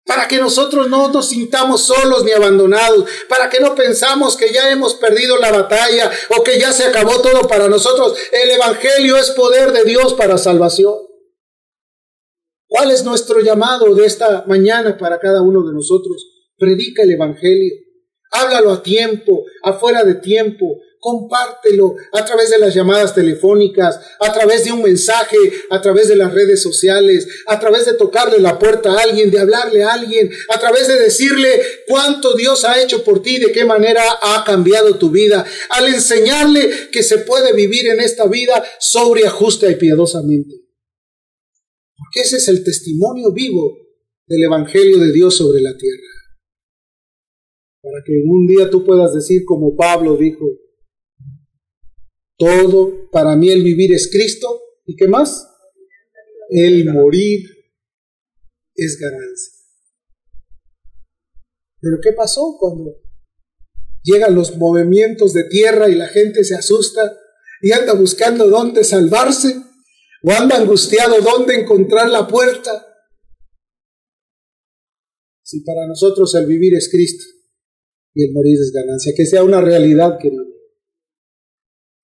para 0.07 0.27
que 0.27 0.37
nosotros 0.37 0.89
no 0.89 1.09
nos 1.09 1.29
sintamos 1.29 1.83
solos 1.83 2.23
ni 2.23 2.31
abandonados, 2.31 3.05
para 3.27 3.49
que 3.49 3.59
no 3.59 3.75
pensamos 3.75 4.37
que 4.37 4.51
ya 4.51 4.71
hemos 4.71 4.95
perdido 4.95 5.37
la 5.37 5.51
batalla 5.51 6.09
o 6.35 6.43
que 6.43 6.57
ya 6.57 6.71
se 6.71 6.85
acabó 6.85 7.21
todo 7.21 7.47
para 7.47 7.67
nosotros. 7.67 8.17
El 8.31 8.49
Evangelio 8.51 9.17
es 9.17 9.31
poder 9.31 9.73
de 9.73 9.83
Dios 9.83 10.13
para 10.13 10.37
salvación. 10.37 10.95
¿Cuál 12.67 12.91
es 12.91 13.03
nuestro 13.03 13.41
llamado 13.41 13.93
de 13.93 14.05
esta 14.05 14.45
mañana 14.47 14.97
para 14.97 15.19
cada 15.19 15.41
uno 15.41 15.65
de 15.67 15.73
nosotros? 15.73 16.25
Predica 16.57 17.03
el 17.03 17.11
Evangelio. 17.11 17.73
Háblalo 18.31 18.71
a 18.71 18.83
tiempo, 18.83 19.43
afuera 19.61 20.03
de 20.03 20.15
tiempo, 20.15 20.79
compártelo 20.99 21.95
a 22.11 22.25
través 22.25 22.49
de 22.49 22.59
las 22.59 22.73
llamadas 22.73 23.13
telefónicas, 23.13 23.99
a 24.19 24.33
través 24.33 24.65
de 24.65 24.71
un 24.71 24.81
mensaje, 24.81 25.37
a 25.69 25.81
través 25.81 26.07
de 26.07 26.15
las 26.15 26.33
redes 26.33 26.61
sociales, 26.61 27.27
a 27.45 27.59
través 27.59 27.85
de 27.85 27.93
tocarle 27.93 28.39
la 28.39 28.57
puerta 28.57 28.91
a 28.91 29.01
alguien, 29.01 29.31
de 29.31 29.39
hablarle 29.39 29.83
a 29.83 29.93
alguien, 29.93 30.29
a 30.49 30.59
través 30.59 30.87
de 30.87 30.99
decirle 30.99 31.61
cuánto 31.87 32.35
Dios 32.35 32.65
ha 32.65 32.81
hecho 32.81 33.03
por 33.03 33.21
ti, 33.21 33.39
de 33.39 33.51
qué 33.51 33.65
manera 33.65 34.03
ha 34.21 34.43
cambiado 34.45 34.97
tu 34.97 35.09
vida, 35.09 35.45
al 35.69 35.87
enseñarle 35.87 36.89
que 36.91 37.03
se 37.03 37.19
puede 37.19 37.53
vivir 37.53 37.87
en 37.87 37.99
esta 37.99 38.27
vida 38.27 38.63
sobria, 38.79 39.29
justa 39.29 39.69
y 39.69 39.75
piadosamente. 39.75 40.55
Porque 41.97 42.21
ese 42.21 42.37
es 42.37 42.47
el 42.47 42.63
testimonio 42.63 43.31
vivo 43.33 43.77
del 44.27 44.43
Evangelio 44.43 44.99
de 44.99 45.11
Dios 45.11 45.37
sobre 45.37 45.61
la 45.61 45.75
tierra. 45.77 46.07
Para 47.81 48.03
que 48.05 48.13
un 48.25 48.47
día 48.47 48.69
tú 48.69 48.83
puedas 48.83 49.13
decir 49.13 49.43
como 49.45 49.75
Pablo 49.75 50.17
dijo, 50.17 50.45
todo, 52.37 53.09
para 53.11 53.35
mí 53.35 53.49
el 53.49 53.63
vivir 53.63 53.93
es 53.93 54.09
Cristo. 54.11 54.61
¿Y 54.85 54.95
qué 54.95 55.07
más? 55.07 55.47
El 56.49 56.91
morir 56.91 57.41
es 58.75 58.97
ganancia. 58.99 59.53
Pero 61.79 61.97
¿qué 62.01 62.13
pasó 62.13 62.57
cuando 62.59 62.95
llegan 64.03 64.35
los 64.35 64.55
movimientos 64.57 65.33
de 65.33 65.43
tierra 65.45 65.89
y 65.89 65.95
la 65.95 66.07
gente 66.07 66.43
se 66.43 66.55
asusta 66.55 67.17
y 67.61 67.71
anda 67.71 67.93
buscando 67.93 68.47
dónde 68.47 68.83
salvarse 68.83 69.57
o 70.23 70.31
anda 70.31 70.57
angustiado 70.57 71.21
dónde 71.21 71.59
encontrar 71.59 72.09
la 72.09 72.27
puerta? 72.27 72.85
Si 75.43 75.61
para 75.61 75.87
nosotros 75.87 76.33
el 76.35 76.45
vivir 76.45 76.75
es 76.75 76.89
Cristo 76.89 77.23
y 78.13 78.25
el 78.25 78.33
morir 78.33 78.57
es 78.59 78.71
ganancia, 78.71 79.13
que 79.15 79.25
sea 79.25 79.43
una 79.43 79.61
realidad, 79.61 80.17
querido. 80.19 80.56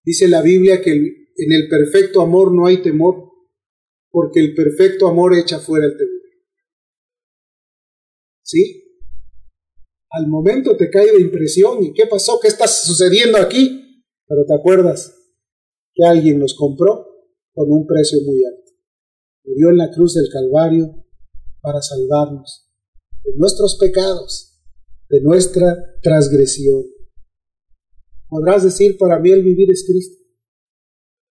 Dice 0.03 0.27
la 0.27 0.41
Biblia 0.41 0.81
que 0.81 0.91
en 0.91 1.51
el 1.51 1.67
perfecto 1.69 2.21
amor 2.21 2.53
no 2.53 2.65
hay 2.65 2.81
temor, 2.81 3.31
porque 4.09 4.39
el 4.39 4.53
perfecto 4.53 5.07
amor 5.07 5.33
echa 5.35 5.59
fuera 5.59 5.85
el 5.85 5.97
temor. 5.97 6.21
¿Sí? 8.43 8.83
Al 10.11 10.27
momento 10.27 10.77
te 10.77 10.89
cae 10.89 11.11
de 11.11 11.21
impresión, 11.21 11.83
¿y 11.83 11.93
qué 11.93 12.05
pasó? 12.05 12.39
¿Qué 12.39 12.47
está 12.47 12.67
sucediendo 12.67 13.37
aquí? 13.37 14.03
Pero 14.27 14.45
te 14.45 14.53
acuerdas 14.53 15.15
que 15.93 16.05
alguien 16.05 16.39
nos 16.39 16.53
compró 16.55 17.07
con 17.53 17.71
un 17.71 17.87
precio 17.87 18.19
muy 18.25 18.43
alto. 18.45 18.71
Murió 19.45 19.69
en 19.69 19.77
la 19.77 19.91
cruz 19.91 20.13
del 20.13 20.29
Calvario 20.31 21.05
para 21.61 21.81
salvarnos 21.81 22.69
de 23.23 23.31
nuestros 23.37 23.77
pecados, 23.79 24.61
de 25.09 25.21
nuestra 25.21 25.77
transgresión. 26.01 26.83
Podrás 28.33 28.63
decir, 28.63 28.97
para 28.97 29.19
mí 29.19 29.31
el 29.31 29.43
vivir 29.43 29.69
es 29.69 29.85
Cristo. 29.87 30.17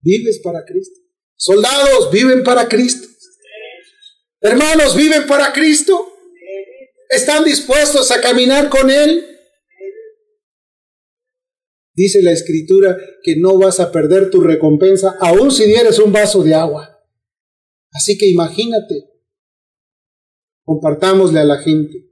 Vives 0.01 0.39
para 0.39 0.65
Cristo. 0.65 0.99
Soldados, 1.35 2.09
viven 2.11 2.43
para 2.43 2.67
Cristo. 2.67 3.07
Hermanos, 4.41 4.95
viven 4.95 5.27
para 5.27 5.53
Cristo. 5.53 6.11
¿Están 7.07 7.43
dispuestos 7.43 8.09
a 8.09 8.19
caminar 8.19 8.69
con 8.69 8.89
Él? 8.89 9.23
Dice 11.93 12.23
la 12.23 12.31
escritura 12.31 12.97
que 13.21 13.35
no 13.35 13.59
vas 13.59 13.79
a 13.79 13.91
perder 13.91 14.31
tu 14.31 14.41
recompensa 14.41 15.17
aun 15.19 15.51
si 15.51 15.65
dieres 15.65 15.99
un 15.99 16.11
vaso 16.11 16.41
de 16.41 16.55
agua. 16.55 16.99
Así 17.91 18.17
que 18.17 18.27
imagínate, 18.27 19.07
compartámosle 20.63 21.41
a 21.41 21.45
la 21.45 21.59
gente. 21.59 22.09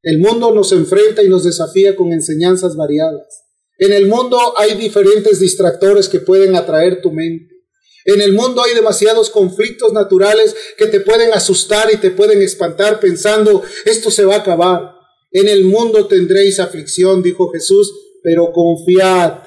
El 0.00 0.20
mundo 0.20 0.54
nos 0.54 0.70
enfrenta 0.70 1.24
y 1.24 1.28
nos 1.28 1.42
desafía 1.42 1.96
con 1.96 2.12
enseñanzas 2.12 2.76
variadas. 2.76 3.47
En 3.78 3.92
el 3.92 4.06
mundo 4.06 4.58
hay 4.58 4.74
diferentes 4.74 5.38
distractores 5.38 6.08
que 6.08 6.20
pueden 6.20 6.56
atraer 6.56 7.00
tu 7.00 7.12
mente. 7.12 7.54
En 8.04 8.20
el 8.20 8.32
mundo 8.32 8.62
hay 8.62 8.74
demasiados 8.74 9.30
conflictos 9.30 9.92
naturales 9.92 10.54
que 10.76 10.86
te 10.86 11.00
pueden 11.00 11.32
asustar 11.32 11.92
y 11.92 11.98
te 11.98 12.10
pueden 12.10 12.42
espantar 12.42 13.00
pensando, 13.00 13.62
esto 13.84 14.10
se 14.10 14.24
va 14.24 14.36
a 14.36 14.38
acabar. 14.38 14.94
En 15.30 15.48
el 15.48 15.64
mundo 15.64 16.06
tendréis 16.06 16.58
aflicción, 16.58 17.22
dijo 17.22 17.50
Jesús, 17.50 17.92
pero 18.22 18.50
confiad, 18.52 19.42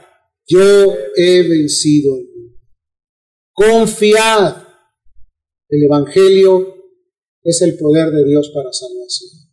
yo 0.47 0.95
he 1.15 1.41
vencido. 1.43 2.13
Confiad. 3.53 4.57
El 5.67 5.83
Evangelio 5.83 6.75
es 7.43 7.61
el 7.61 7.77
poder 7.77 8.11
de 8.11 8.25
Dios 8.25 8.51
para 8.53 8.71
salvación. 8.71 9.50